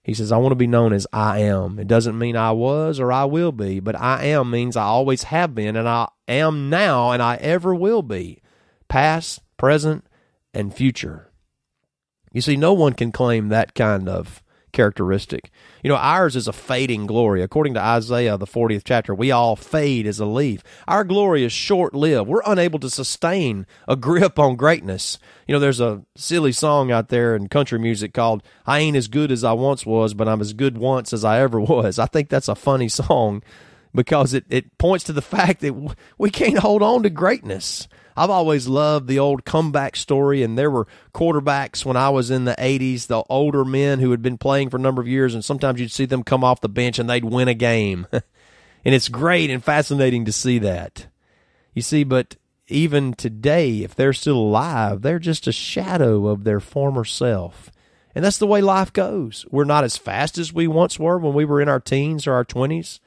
he 0.03 0.13
says, 0.13 0.31
I 0.31 0.37
want 0.37 0.51
to 0.51 0.55
be 0.55 0.67
known 0.67 0.93
as 0.93 1.05
I 1.13 1.39
am. 1.39 1.77
It 1.77 1.87
doesn't 1.87 2.17
mean 2.17 2.35
I 2.35 2.51
was 2.51 2.99
or 2.99 3.11
I 3.11 3.25
will 3.25 3.51
be, 3.51 3.79
but 3.79 3.95
I 3.95 4.25
am 4.25 4.49
means 4.49 4.75
I 4.75 4.83
always 4.83 5.23
have 5.23 5.53
been 5.53 5.75
and 5.75 5.87
I 5.87 6.07
am 6.27 6.69
now 6.69 7.11
and 7.11 7.21
I 7.21 7.35
ever 7.35 7.75
will 7.75 8.01
be. 8.01 8.41
Past, 8.87 9.41
present, 9.57 10.05
and 10.53 10.73
future. 10.73 11.31
You 12.33 12.41
see, 12.41 12.57
no 12.57 12.73
one 12.73 12.93
can 12.93 13.11
claim 13.11 13.49
that 13.49 13.75
kind 13.75 14.09
of 14.09 14.41
characteristic. 14.71 15.51
You 15.83 15.89
know, 15.89 15.95
ours 15.95 16.35
is 16.35 16.47
a 16.47 16.53
fading 16.53 17.05
glory. 17.05 17.41
According 17.41 17.73
to 17.75 17.81
Isaiah, 17.81 18.37
the 18.37 18.45
40th 18.45 18.83
chapter, 18.85 19.13
we 19.13 19.31
all 19.31 19.55
fade 19.55 20.05
as 20.07 20.19
a 20.19 20.25
leaf. 20.25 20.63
Our 20.87 21.03
glory 21.03 21.43
is 21.43 21.51
short 21.51 21.93
lived. 21.93 22.27
We're 22.27 22.41
unable 22.45 22.79
to 22.79 22.89
sustain 22.89 23.65
a 23.87 23.95
grip 23.95 24.37
on 24.39 24.55
greatness. 24.55 25.19
You 25.47 25.53
know, 25.53 25.59
there's 25.59 25.79
a 25.79 26.03
silly 26.15 26.51
song 26.51 26.91
out 26.91 27.09
there 27.09 27.35
in 27.35 27.47
country 27.47 27.79
music 27.79 28.13
called 28.13 28.43
I 28.65 28.79
Ain't 28.79 28.97
As 28.97 29.07
Good 29.07 29.31
As 29.31 29.43
I 29.43 29.53
Once 29.53 29.85
Was, 29.85 30.13
but 30.13 30.27
I'm 30.27 30.41
As 30.41 30.53
Good 30.53 30.77
Once 30.77 31.13
As 31.13 31.25
I 31.25 31.39
Ever 31.39 31.59
Was. 31.59 31.99
I 31.99 32.05
think 32.05 32.29
that's 32.29 32.47
a 32.47 32.55
funny 32.55 32.89
song 32.89 33.43
because 33.93 34.33
it, 34.33 34.45
it 34.49 34.77
points 34.77 35.03
to 35.05 35.13
the 35.13 35.21
fact 35.21 35.61
that 35.61 35.95
we 36.17 36.29
can't 36.29 36.59
hold 36.59 36.81
on 36.81 37.03
to 37.03 37.09
greatness. 37.09 37.87
I've 38.21 38.29
always 38.29 38.67
loved 38.67 39.07
the 39.07 39.17
old 39.17 39.45
comeback 39.45 39.95
story, 39.95 40.43
and 40.43 40.55
there 40.55 40.69
were 40.69 40.85
quarterbacks 41.11 41.83
when 41.83 41.97
I 41.97 42.09
was 42.09 42.29
in 42.29 42.45
the 42.45 42.53
80s, 42.59 43.07
the 43.07 43.23
older 43.27 43.65
men 43.65 43.97
who 43.97 44.11
had 44.11 44.21
been 44.21 44.37
playing 44.37 44.69
for 44.69 44.77
a 44.77 44.79
number 44.79 45.01
of 45.01 45.07
years, 45.07 45.33
and 45.33 45.43
sometimes 45.43 45.81
you'd 45.81 45.91
see 45.91 46.05
them 46.05 46.21
come 46.21 46.43
off 46.43 46.61
the 46.61 46.69
bench 46.69 46.99
and 46.99 47.09
they'd 47.09 47.25
win 47.25 47.47
a 47.47 47.55
game. 47.55 48.05
and 48.11 48.93
it's 48.93 49.09
great 49.09 49.49
and 49.49 49.63
fascinating 49.63 50.25
to 50.25 50.31
see 50.31 50.59
that. 50.59 51.07
You 51.73 51.81
see, 51.81 52.03
but 52.03 52.35
even 52.67 53.15
today, 53.15 53.79
if 53.79 53.95
they're 53.95 54.13
still 54.13 54.37
alive, 54.37 55.01
they're 55.01 55.17
just 55.17 55.47
a 55.47 55.51
shadow 55.51 56.27
of 56.27 56.43
their 56.43 56.59
former 56.59 57.03
self. 57.03 57.71
And 58.13 58.23
that's 58.23 58.37
the 58.37 58.45
way 58.45 58.61
life 58.61 58.93
goes. 58.93 59.47
We're 59.49 59.63
not 59.63 59.83
as 59.83 59.97
fast 59.97 60.37
as 60.37 60.53
we 60.53 60.67
once 60.67 60.99
were 60.99 61.17
when 61.17 61.33
we 61.33 61.45
were 61.45 61.59
in 61.59 61.69
our 61.69 61.79
teens 61.79 62.27
or 62.27 62.33
our 62.33 62.45
20s. 62.45 62.99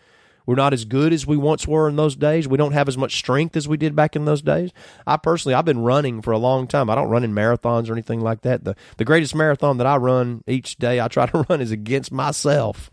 We're 0.47 0.57
not 0.57 0.75
as 0.75 0.85
good 0.85 1.13
as 1.13 1.27
we 1.27 1.37
once 1.37 1.67
were 1.67 1.89
in 1.89 1.97
those 1.97 2.17
days. 2.17 2.47
We 2.47 2.59
don't 2.59 2.73
have 2.73 2.89
as 2.89 2.99
much 2.99 3.17
strength 3.17 3.57
as 3.57 3.67
we 3.67 3.77
did 3.77 3.97
back 3.97 4.15
in 4.15 4.25
those 4.25 4.43
days. 4.43 4.71
I 5.07 5.17
personally, 5.17 5.55
I've 5.55 5.65
been 5.65 5.83
running 5.83 6.21
for 6.21 6.33
a 6.33 6.39
long 6.39 6.67
time. 6.67 6.91
I 6.91 6.95
don't 6.95 7.09
run 7.09 7.25
in 7.25 7.35
marathons 7.35 7.89
or 7.89 7.93
anything 7.93 8.21
like 8.21 8.43
that. 8.43 8.65
The 8.65 8.77
the 8.99 9.05
greatest 9.05 9.35
marathon 9.35 9.79
that 9.79 9.87
I 9.87 9.97
run 9.97 10.43
each 10.47 10.77
day, 10.77 11.01
I 11.01 11.09
try 11.09 11.27
to 11.31 11.47
run 11.49 11.61
is 11.61 11.71
against 11.71 12.13
myself. 12.13 12.91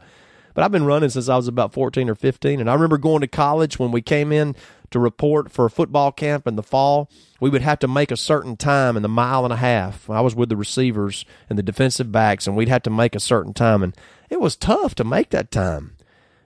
But 0.54 0.64
I've 0.64 0.72
been 0.72 0.86
running 0.86 1.10
since 1.10 1.30
I 1.30 1.38
was 1.38 1.48
about 1.48 1.74
14 1.74 2.10
or 2.10 2.16
15. 2.16 2.60
And 2.60 2.70
I 2.70 2.74
remember 2.74 2.98
going 2.98 3.22
to 3.22 3.28
college 3.28 3.80
when 3.80 3.92
we 3.92 4.02
came 4.02 4.32
in 4.32 4.56
to 4.90 5.00
report 5.00 5.50
for 5.50 5.66
a 5.66 5.70
football 5.70 6.12
camp 6.12 6.46
in 6.46 6.58
the 6.58 6.64
fall. 6.64 7.10
We 7.40 7.50
would 7.50 7.62
have 7.62 7.80
to 7.80 7.88
make 7.88 8.12
a 8.12 8.18
certain 8.18 8.58
time 8.58 8.98
in 8.98 9.04
the 9.04 9.10
mile 9.10 9.46
and 9.46 9.54
a 9.54 9.58
half. 9.58 10.10
I 10.10 10.20
was 10.20 10.36
with 10.36 10.50
the 10.50 10.58
receivers 10.58 11.26
and 11.50 11.58
the 11.58 11.64
defensive 11.64 12.12
backs, 12.12 12.48
and 12.48 12.56
we'd 12.58 12.68
have 12.68 12.84
to 12.84 12.90
make 12.90 13.16
a 13.16 13.20
certain 13.22 13.54
time. 13.54 13.82
And 13.82 13.96
it 14.30 14.42
was 14.42 14.58
tough 14.58 14.94
to 14.96 15.06
make 15.06 15.30
that 15.30 15.52
time 15.52 15.96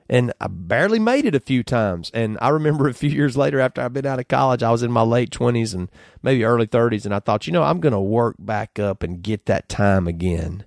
and 0.09 0.33
I 0.39 0.47
barely 0.47 0.99
made 0.99 1.25
it 1.25 1.35
a 1.35 1.39
few 1.39 1.63
times. 1.63 2.11
And 2.13 2.37
I 2.41 2.49
remember 2.49 2.87
a 2.89 2.93
few 2.93 3.09
years 3.09 3.35
later, 3.37 3.59
after 3.59 3.81
I'd 3.81 3.93
been 3.93 4.05
out 4.05 4.19
of 4.19 4.27
college, 4.27 4.63
I 4.63 4.71
was 4.71 4.83
in 4.83 4.91
my 4.91 5.01
late 5.01 5.31
twenties 5.31 5.73
and 5.73 5.89
maybe 6.23 6.43
early 6.43 6.65
thirties, 6.65 7.05
and 7.05 7.13
I 7.13 7.19
thought, 7.19 7.47
you 7.47 7.53
know, 7.53 7.63
I'm 7.63 7.79
going 7.79 7.93
to 7.93 7.99
work 7.99 8.35
back 8.39 8.79
up 8.79 9.03
and 9.03 9.21
get 9.21 9.45
that 9.45 9.69
time 9.69 10.07
again. 10.07 10.65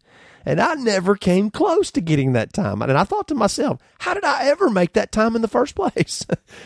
And 0.49 0.63
I 0.63 0.75
never 0.77 1.15
came 1.15 1.51
close 1.51 1.91
to 1.91 2.01
getting 2.01 2.33
that 2.33 2.55
time. 2.55 2.81
And 2.81 2.93
I 2.93 3.05
thought 3.05 3.29
to 3.29 3.35
myself, 3.35 3.81
how 3.99 4.15
did 4.15 4.25
I 4.25 4.47
ever 4.49 4.71
make 4.71 4.95
that 4.95 5.13
time 5.13 5.37
in 5.37 5.43
the 5.43 5.49
first 5.49 5.75
place? 5.75 6.25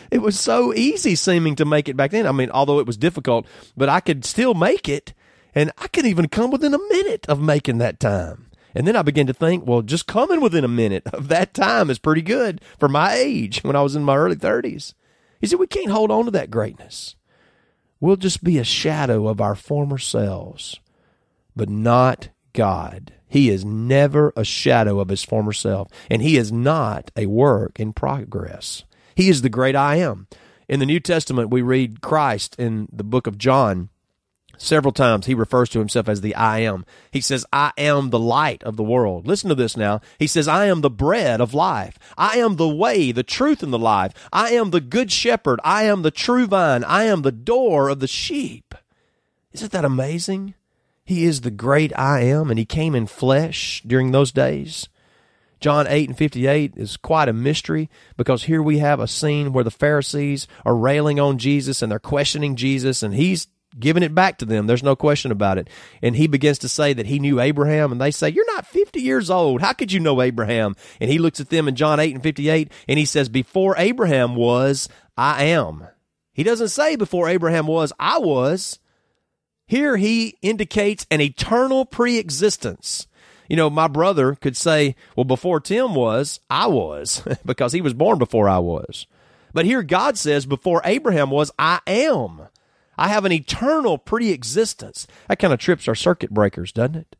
it 0.09 0.19
was 0.19 0.39
so 0.39 0.73
easy 0.73 1.15
seeming 1.15 1.55
to 1.57 1.65
make 1.65 1.89
it 1.89 1.97
back 1.97 2.11
then. 2.11 2.25
I 2.25 2.31
mean, 2.31 2.49
although 2.49 2.79
it 2.79 2.87
was 2.87 2.95
difficult, 2.95 3.45
but 3.75 3.89
I 3.89 3.99
could 3.99 4.23
still 4.23 4.53
make 4.53 4.87
it. 4.87 5.13
And 5.55 5.71
I 5.77 5.87
could 5.87 6.05
even 6.05 6.29
come 6.29 6.49
within 6.49 6.73
a 6.73 6.79
minute 6.79 7.27
of 7.27 7.41
making 7.41 7.77
that 7.79 7.99
time. 7.99 8.47
And 8.75 8.87
then 8.87 8.95
I 8.95 9.01
began 9.01 9.27
to 9.27 9.33
think, 9.33 9.65
well, 9.67 9.81
just 9.81 10.07
coming 10.07 10.41
within 10.41 10.63
a 10.63 10.69
minute 10.69 11.07
of 11.13 11.27
that 11.27 11.53
time 11.53 11.89
is 11.89 11.99
pretty 11.99 12.21
good 12.21 12.61
for 12.79 12.89
my 12.89 13.13
age 13.13 13.63
when 13.63 13.75
I 13.75 13.81
was 13.81 13.95
in 13.95 14.03
my 14.03 14.15
early 14.15 14.35
30s. 14.35 14.93
He 15.39 15.47
said, 15.47 15.59
we 15.59 15.67
can't 15.67 15.91
hold 15.91 16.09
on 16.09 16.25
to 16.25 16.31
that 16.31 16.51
greatness. 16.51 17.15
We'll 17.99 18.15
just 18.15 18.43
be 18.43 18.57
a 18.57 18.63
shadow 18.63 19.27
of 19.27 19.39
our 19.39 19.55
former 19.55 19.97
selves, 19.97 20.79
but 21.55 21.69
not 21.69 22.29
God. 22.53 23.13
He 23.27 23.49
is 23.49 23.65
never 23.65 24.33
a 24.35 24.43
shadow 24.43 24.99
of 24.99 25.09
his 25.09 25.23
former 25.23 25.53
self, 25.53 25.87
and 26.09 26.21
he 26.21 26.37
is 26.37 26.51
not 26.51 27.11
a 27.15 27.25
work 27.25 27.79
in 27.79 27.93
progress. 27.93 28.83
He 29.15 29.29
is 29.29 29.41
the 29.41 29.49
great 29.49 29.75
I 29.75 29.95
am. 29.97 30.27
In 30.67 30.79
the 30.79 30.85
New 30.85 30.99
Testament, 30.99 31.49
we 31.49 31.61
read 31.61 32.01
Christ 32.01 32.55
in 32.57 32.87
the 32.91 33.03
book 33.03 33.27
of 33.27 33.37
John 33.37 33.89
Several 34.57 34.91
times 34.91 35.25
he 35.25 35.33
refers 35.33 35.69
to 35.69 35.79
himself 35.79 36.07
as 36.07 36.21
the 36.21 36.35
I 36.35 36.59
am. 36.59 36.85
He 37.11 37.21
says, 37.21 37.45
I 37.51 37.71
am 37.77 38.09
the 38.09 38.19
light 38.19 38.63
of 38.63 38.77
the 38.77 38.83
world. 38.83 39.27
Listen 39.27 39.49
to 39.49 39.55
this 39.55 39.75
now. 39.75 39.99
He 40.19 40.27
says, 40.27 40.47
I 40.47 40.65
am 40.65 40.81
the 40.81 40.89
bread 40.89 41.41
of 41.41 41.53
life. 41.53 41.97
I 42.17 42.37
am 42.37 42.55
the 42.55 42.67
way, 42.67 43.11
the 43.11 43.23
truth, 43.23 43.63
and 43.63 43.73
the 43.73 43.79
life. 43.79 44.13
I 44.31 44.51
am 44.51 44.69
the 44.69 44.81
good 44.81 45.11
shepherd. 45.11 45.59
I 45.63 45.83
am 45.83 46.01
the 46.01 46.11
true 46.11 46.45
vine. 46.45 46.83
I 46.83 47.05
am 47.05 47.23
the 47.23 47.31
door 47.31 47.89
of 47.89 47.99
the 47.99 48.07
sheep. 48.07 48.75
Isn't 49.51 49.71
that 49.71 49.85
amazing? 49.85 50.53
He 51.03 51.25
is 51.25 51.41
the 51.41 51.51
great 51.51 51.91
I 51.97 52.21
am, 52.21 52.49
and 52.49 52.57
he 52.57 52.65
came 52.65 52.95
in 52.95 53.07
flesh 53.07 53.81
during 53.85 54.11
those 54.11 54.31
days. 54.31 54.87
John 55.59 55.87
8 55.87 56.09
and 56.09 56.17
58 56.17 56.73
is 56.75 56.97
quite 56.97 57.29
a 57.29 57.33
mystery 57.33 57.89
because 58.17 58.43
here 58.43 58.61
we 58.61 58.79
have 58.79 58.99
a 58.99 59.07
scene 59.07 59.53
where 59.53 59.63
the 59.63 59.71
Pharisees 59.71 60.45
are 60.65 60.75
railing 60.75 61.21
on 61.21 61.37
Jesus 61.37 61.81
and 61.81 61.91
they're 61.91 61.99
questioning 61.99 62.55
Jesus, 62.55 63.01
and 63.01 63.13
he's 63.13 63.47
giving 63.79 64.03
it 64.03 64.15
back 64.15 64.37
to 64.39 64.45
them. 64.45 64.67
There's 64.67 64.83
no 64.83 64.95
question 64.95 65.31
about 65.31 65.57
it. 65.57 65.69
And 66.01 66.15
he 66.15 66.27
begins 66.27 66.59
to 66.59 66.69
say 66.69 66.93
that 66.93 67.05
he 67.05 67.19
knew 67.19 67.39
Abraham, 67.39 67.91
and 67.91 67.99
they 67.99 68.11
say, 68.11 68.29
You're 68.29 68.51
not 68.53 68.67
50 68.67 69.01
years 69.01 69.29
old. 69.29 69.61
How 69.61 69.73
could 69.73 69.91
you 69.91 69.99
know 69.99 70.21
Abraham? 70.21 70.75
And 70.99 71.09
he 71.09 71.19
looks 71.19 71.39
at 71.39 71.49
them 71.49 71.67
in 71.67 71.75
John 71.75 71.99
8 71.99 72.13
and 72.13 72.23
58, 72.23 72.71
and 72.87 72.99
he 72.99 73.05
says, 73.05 73.29
Before 73.29 73.75
Abraham 73.77 74.35
was, 74.35 74.89
I 75.17 75.45
am. 75.45 75.87
He 76.33 76.43
doesn't 76.43 76.69
say 76.69 76.95
before 76.95 77.29
Abraham 77.29 77.67
was, 77.67 77.93
I 77.99 78.17
was. 78.17 78.79
Here 79.67 79.97
he 79.97 80.37
indicates 80.41 81.05
an 81.09 81.21
eternal 81.21 81.85
pre 81.85 82.17
existence. 82.17 83.07
You 83.47 83.55
know, 83.55 83.69
my 83.69 83.87
brother 83.87 84.35
could 84.35 84.57
say, 84.57 84.95
Well, 85.15 85.25
before 85.25 85.59
Tim 85.59 85.95
was, 85.95 86.39
I 86.49 86.67
was, 86.67 87.23
because 87.45 87.73
he 87.73 87.81
was 87.81 87.93
born 87.93 88.17
before 88.17 88.49
I 88.49 88.59
was. 88.59 89.07
But 89.53 89.65
here 89.65 89.83
God 89.83 90.17
says, 90.17 90.45
Before 90.45 90.81
Abraham 90.83 91.29
was, 91.29 91.51
I 91.59 91.79
am. 91.85 92.47
I 92.97 93.07
have 93.09 93.25
an 93.25 93.31
eternal 93.31 93.97
pre 93.97 94.29
existence. 94.29 95.07
That 95.27 95.39
kind 95.39 95.53
of 95.53 95.59
trips 95.59 95.87
our 95.87 95.95
circuit 95.95 96.31
breakers, 96.31 96.71
doesn't 96.71 96.95
it? 96.95 97.15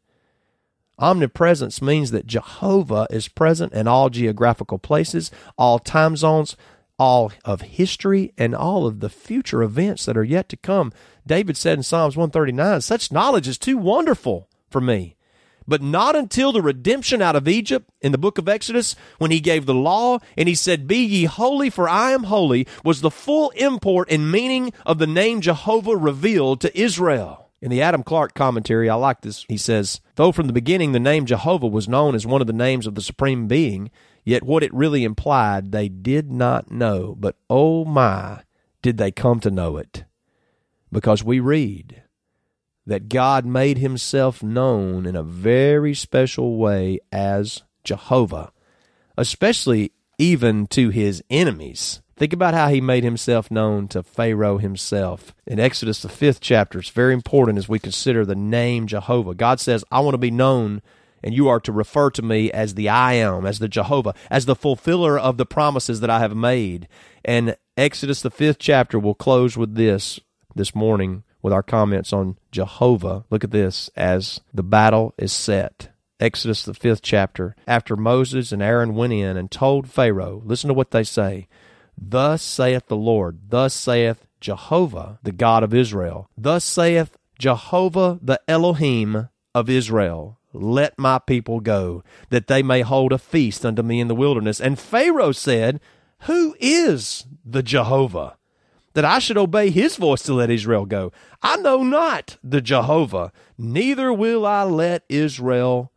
Omnipresence 1.00 1.82
means 1.82 2.12
that 2.12 2.28
Jehovah 2.28 3.08
is 3.10 3.28
present 3.28 3.74
in 3.74 3.88
all 3.88 4.10
geographical 4.10 4.78
places, 4.78 5.32
all 5.58 5.80
time 5.80 6.16
zones, 6.16 6.56
all 7.00 7.32
of 7.44 7.62
history, 7.62 8.34
and 8.38 8.54
all 8.54 8.86
of 8.86 9.00
the 9.00 9.10
future 9.10 9.64
events 9.64 10.06
that 10.06 10.18
are 10.18 10.24
yet 10.24 10.50
to 10.50 10.58
come. 10.58 10.94
David 11.26 11.58
said 11.58 11.80
in 11.80 11.84
Psalms 11.84 12.16
139 12.16 12.82
Such 12.82 13.12
knowledge 13.12 13.48
is 13.48 13.58
too 13.58 13.78
wonderful 13.78 14.48
for 14.70 14.82
me 14.82 15.16
but 15.68 15.82
not 15.82 16.16
until 16.16 16.52
the 16.52 16.62
redemption 16.62 17.22
out 17.22 17.36
of 17.36 17.48
Egypt 17.48 17.90
in 18.02 18.12
the 18.12 18.18
book 18.18 18.38
of 18.38 18.50
Exodus, 18.50 18.96
when 19.18 19.32
he 19.32 19.40
gave 19.40 19.66
the 19.66 19.74
law 19.74 20.20
and 20.38 20.48
he 20.48 20.56
said, 20.56 20.88
Be 20.88 20.98
ye 20.98 21.26
holy, 21.26 21.70
for 21.70 21.88
I 21.88 22.12
am 22.12 22.24
holy, 22.24 22.68
was 22.84 23.02
the 23.02 23.12
full 23.12 23.52
import 23.52 24.12
and 24.12 24.32
meaning 24.32 24.74
of 24.86 24.98
the 24.98 25.08
name 25.08 25.42
Jehovah 25.42 25.96
revealed 25.96 26.62
to 26.62 26.80
Israel. 26.80 27.50
In 27.62 27.72
the 27.72 27.82
Adam 27.82 28.04
Clarke 28.04 28.34
commentary, 28.34 28.90
I 28.90 28.96
like 28.96 29.22
this. 29.22 29.46
He 29.48 29.58
says, 29.58 30.02
Though 30.16 30.34
from 30.34 30.48
the 30.48 30.54
beginning 30.54 30.92
the 30.92 31.00
name 31.00 31.26
Jehovah 31.26 31.68
was 31.68 31.88
known 31.88 32.14
as 32.14 32.28
one 32.28 32.42
of 32.42 32.48
the 32.48 32.54
names 32.54 32.86
of 32.86 32.96
the 32.96 33.02
Supreme 33.02 33.48
Being, 33.48 33.90
yet 34.26 34.44
what 34.44 34.64
it 34.64 34.74
really 34.74 35.06
implied 35.06 35.72
they 35.72 35.88
did 35.88 36.30
not 36.30 36.72
know. 36.72 37.16
But 37.18 37.38
oh 37.50 37.86
my, 37.86 38.42
did 38.82 38.98
they 38.98 39.12
come 39.12 39.40
to 39.40 39.50
know 39.50 39.78
it. 39.78 40.04
Because 40.92 41.24
we 41.24 41.40
read 41.40 42.03
that 42.86 43.10
God 43.10 43.46
made 43.46 43.78
himself 43.78 44.44
known 44.44 45.06
in 45.06 45.16
a 45.16 45.24
very 45.24 45.94
special 45.94 46.58
way 46.58 47.00
as 47.12 47.64
Jehovah, 47.84 48.52
especially 49.18 49.92
even 50.18 50.68
to 50.68 50.90
his 50.90 51.24
enemies. 51.30 52.02
Think 52.16 52.34
about 52.34 52.54
how 52.54 52.70
he 52.70 52.80
made 52.80 53.04
himself 53.04 53.50
known 53.50 53.88
to 53.90 54.04
Pharaoh 54.04 54.58
himself. 54.58 55.34
In 55.48 55.60
Exodus, 55.60 56.02
the 56.02 56.10
fifth 56.10 56.42
chapter, 56.42 56.80
it's 56.80 56.90
very 56.90 57.14
important 57.14 57.58
as 57.58 57.68
we 57.68 57.80
consider 57.80 58.26
the 58.26 58.36
name 58.36 58.86
Jehovah. 58.86 59.34
God 59.34 59.60
says, 59.60 59.84
I 59.92 60.00
want 60.02 60.14
to 60.14 60.20
be 60.20 60.30
known, 60.30 60.82
and 61.24 61.34
you 61.34 61.48
are 61.48 61.60
to 61.62 61.72
refer 61.72 62.12
to 62.12 62.22
me 62.22 62.52
as 62.52 62.76
the 62.76 62.88
I 62.88 63.14
am, 63.14 63.48
as 63.48 63.58
the 63.60 63.68
Jehovah, 63.68 64.14
as 64.30 64.46
the 64.46 64.56
fulfiller 64.56 65.18
of 65.18 65.38
the 65.38 65.46
promises 65.46 66.02
that 66.02 66.12
I 66.12 66.20
have 66.20 66.36
made. 66.36 66.88
And 67.26 67.58
Exodus, 67.76 68.22
the 68.22 68.30
fifth 68.30 68.60
chapter, 68.60 69.00
will 69.00 69.16
close 69.16 69.58
with 69.58 69.74
this 69.74 70.20
this 70.56 70.76
morning 70.76 71.24
with 71.44 71.54
our 71.54 71.62
comments 71.62 72.12
on 72.12 72.38
Jehovah. 72.52 73.26
Look 73.30 73.44
at 73.44 73.52
this 73.52 73.92
as 73.96 74.42
the 74.52 74.64
battle 74.64 75.14
is 75.20 75.32
set. 75.32 75.90
Exodus, 76.20 76.64
the 76.64 76.74
fifth 76.74 77.02
chapter. 77.02 77.56
After 77.68 77.96
Moses 77.96 78.52
and 78.52 78.64
Aaron 78.64 78.96
went 78.96 79.14
in 79.14 79.38
and 79.38 79.52
told 79.52 79.90
Pharaoh, 79.90 80.42
listen 80.46 80.70
to 80.70 80.74
what 80.74 80.92
they 80.92 81.04
say. 81.04 81.48
Thus 81.98 82.42
saith 82.42 82.88
the 82.88 82.96
Lord, 82.96 83.50
thus 83.50 83.74
saith 83.74 84.26
Jehovah, 84.40 85.20
the 85.22 85.32
God 85.32 85.64
of 85.64 85.74
Israel. 85.74 86.30
Thus 86.38 86.64
saith 86.64 87.18
Jehovah, 87.38 88.20
the 88.22 88.40
Elohim 88.48 89.30
of 89.54 89.70
Israel. 89.70 90.40
Let 90.54 90.98
my 90.98 91.20
people 91.20 91.60
go, 91.60 92.04
that 92.30 92.48
they 92.48 92.64
may 92.64 92.82
hold 92.82 93.12
a 93.12 93.18
feast 93.18 93.66
unto 93.66 93.82
me 93.82 94.00
in 94.00 94.08
the 94.08 94.16
wilderness. 94.16 94.62
And 94.62 94.80
Pharaoh 94.80 95.32
said, 95.32 95.82
Who 96.22 96.56
is 96.60 97.26
the 97.44 97.64
Jehovah? 97.64 98.38
That 98.94 99.06
I 99.06 99.20
should 99.20 99.38
obey 99.38 99.70
his 99.70 99.96
voice 99.96 100.22
to 100.24 100.34
let 100.34 100.52
Israel 100.52 100.86
go. 100.86 101.12
I 101.42 101.58
know 101.58 101.84
not 101.84 102.38
the 102.44 102.62
Jehovah, 102.62 103.32
neither 103.58 104.14
will 104.14 104.46
I 104.46 104.64
let 104.64 105.04
Israel 105.10 105.92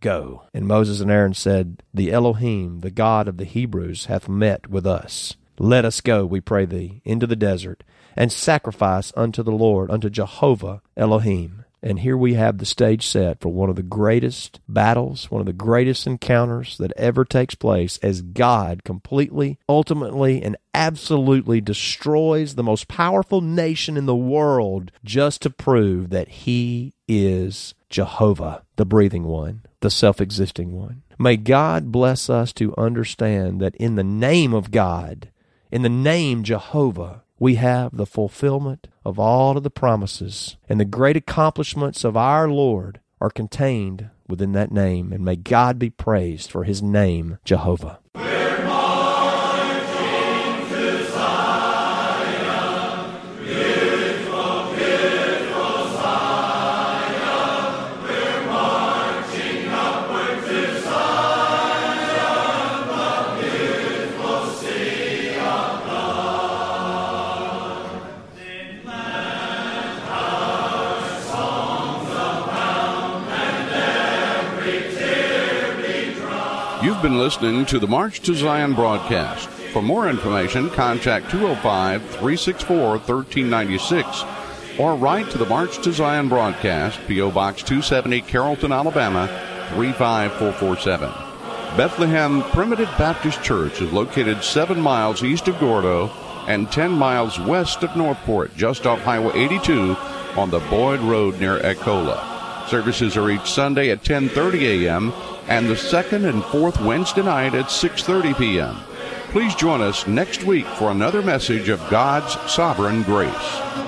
go. 0.00 0.44
And 0.54 0.66
Moses 0.66 1.00
and 1.00 1.10
Aaron 1.10 1.34
said, 1.34 1.82
The 1.92 2.12
Elohim, 2.12 2.80
the 2.80 2.90
God 2.90 3.28
of 3.28 3.36
the 3.36 3.44
Hebrews, 3.44 4.06
hath 4.06 4.28
met 4.28 4.68
with 4.68 4.86
us. 4.86 5.36
Let 5.58 5.84
us 5.84 6.00
go, 6.00 6.24
we 6.24 6.40
pray 6.40 6.66
thee, 6.66 7.02
into 7.04 7.26
the 7.26 7.36
desert, 7.36 7.82
and 8.14 8.30
sacrifice 8.30 9.12
unto 9.16 9.42
the 9.42 9.52
Lord, 9.52 9.90
unto 9.90 10.08
Jehovah 10.10 10.82
Elohim. 10.96 11.65
And 11.86 12.00
here 12.00 12.16
we 12.16 12.34
have 12.34 12.58
the 12.58 12.66
stage 12.66 13.06
set 13.06 13.40
for 13.40 13.50
one 13.50 13.70
of 13.70 13.76
the 13.76 13.82
greatest 13.84 14.58
battles, 14.68 15.30
one 15.30 15.40
of 15.40 15.46
the 15.46 15.52
greatest 15.52 16.04
encounters 16.04 16.76
that 16.78 16.92
ever 16.96 17.24
takes 17.24 17.54
place 17.54 17.96
as 17.98 18.22
God 18.22 18.82
completely, 18.82 19.60
ultimately, 19.68 20.42
and 20.42 20.56
absolutely 20.74 21.60
destroys 21.60 22.56
the 22.56 22.64
most 22.64 22.88
powerful 22.88 23.40
nation 23.40 23.96
in 23.96 24.06
the 24.06 24.16
world 24.16 24.90
just 25.04 25.42
to 25.42 25.50
prove 25.50 26.10
that 26.10 26.28
He 26.28 26.92
is 27.06 27.76
Jehovah, 27.88 28.64
the 28.74 28.84
breathing 28.84 29.22
one, 29.22 29.62
the 29.78 29.88
self 29.88 30.20
existing 30.20 30.72
one. 30.72 31.02
May 31.20 31.36
God 31.36 31.92
bless 31.92 32.28
us 32.28 32.52
to 32.54 32.74
understand 32.76 33.60
that 33.60 33.76
in 33.76 33.94
the 33.94 34.02
name 34.02 34.52
of 34.52 34.72
God, 34.72 35.30
in 35.70 35.82
the 35.82 35.88
name 35.88 36.42
Jehovah, 36.42 37.22
we 37.38 37.56
have 37.56 37.96
the 37.96 38.06
fulfillment 38.06 38.88
of 39.04 39.18
all 39.18 39.56
of 39.56 39.62
the 39.62 39.70
promises, 39.70 40.56
and 40.68 40.80
the 40.80 40.84
great 40.84 41.16
accomplishments 41.16 42.04
of 42.04 42.16
our 42.16 42.48
Lord 42.48 43.00
are 43.20 43.30
contained 43.30 44.10
within 44.28 44.52
that 44.52 44.72
name. 44.72 45.12
And 45.12 45.24
may 45.24 45.36
God 45.36 45.78
be 45.78 45.90
praised 45.90 46.50
for 46.50 46.64
his 46.64 46.82
name, 46.82 47.38
Jehovah. 47.44 47.98
You've 76.96 77.02
been 77.02 77.18
listening 77.18 77.66
to 77.66 77.78
the 77.78 77.86
March 77.86 78.20
to 78.20 78.34
Zion 78.34 78.72
broadcast. 78.72 79.50
For 79.74 79.82
more 79.82 80.08
information, 80.08 80.70
contact 80.70 81.30
205 81.30 82.00
364 82.00 82.88
1396 82.88 84.24
or 84.78 84.96
write 84.96 85.28
to 85.30 85.36
the 85.36 85.44
March 85.44 85.76
to 85.82 85.92
Zion 85.92 86.30
broadcast, 86.30 86.98
P.O. 87.06 87.32
Box 87.32 87.62
270, 87.62 88.22
Carrollton, 88.22 88.72
Alabama 88.72 89.26
35447. 89.74 91.10
Bethlehem 91.76 92.42
Primitive 92.44 92.88
Baptist 92.96 93.42
Church 93.42 93.82
is 93.82 93.92
located 93.92 94.42
seven 94.42 94.80
miles 94.80 95.22
east 95.22 95.48
of 95.48 95.60
Gordo 95.60 96.08
and 96.48 96.72
10 96.72 96.92
miles 96.92 97.38
west 97.38 97.82
of 97.82 97.94
Northport, 97.94 98.56
just 98.56 98.86
off 98.86 99.00
Highway 99.00 99.38
82 99.38 99.94
on 100.38 100.48
the 100.48 100.60
Boyd 100.70 101.00
Road 101.00 101.38
near 101.40 101.58
Echola. 101.58 102.68
Services 102.70 103.18
are 103.18 103.30
each 103.30 103.52
Sunday 103.52 103.90
at 103.90 104.02
10:30 104.02 104.86
a.m. 104.86 105.12
and 105.48 105.68
the 105.68 105.76
second 105.76 106.24
and 106.24 106.44
fourth 106.44 106.80
Wednesday 106.80 107.22
night 107.22 107.54
at 107.54 107.66
6:30 107.66 108.36
p.m. 108.38 108.76
Please 109.30 109.54
join 109.54 109.80
us 109.80 110.06
next 110.06 110.44
week 110.44 110.66
for 110.66 110.90
another 110.90 111.22
message 111.22 111.68
of 111.68 111.80
God's 111.90 112.32
sovereign 112.50 113.02
grace. 113.02 113.85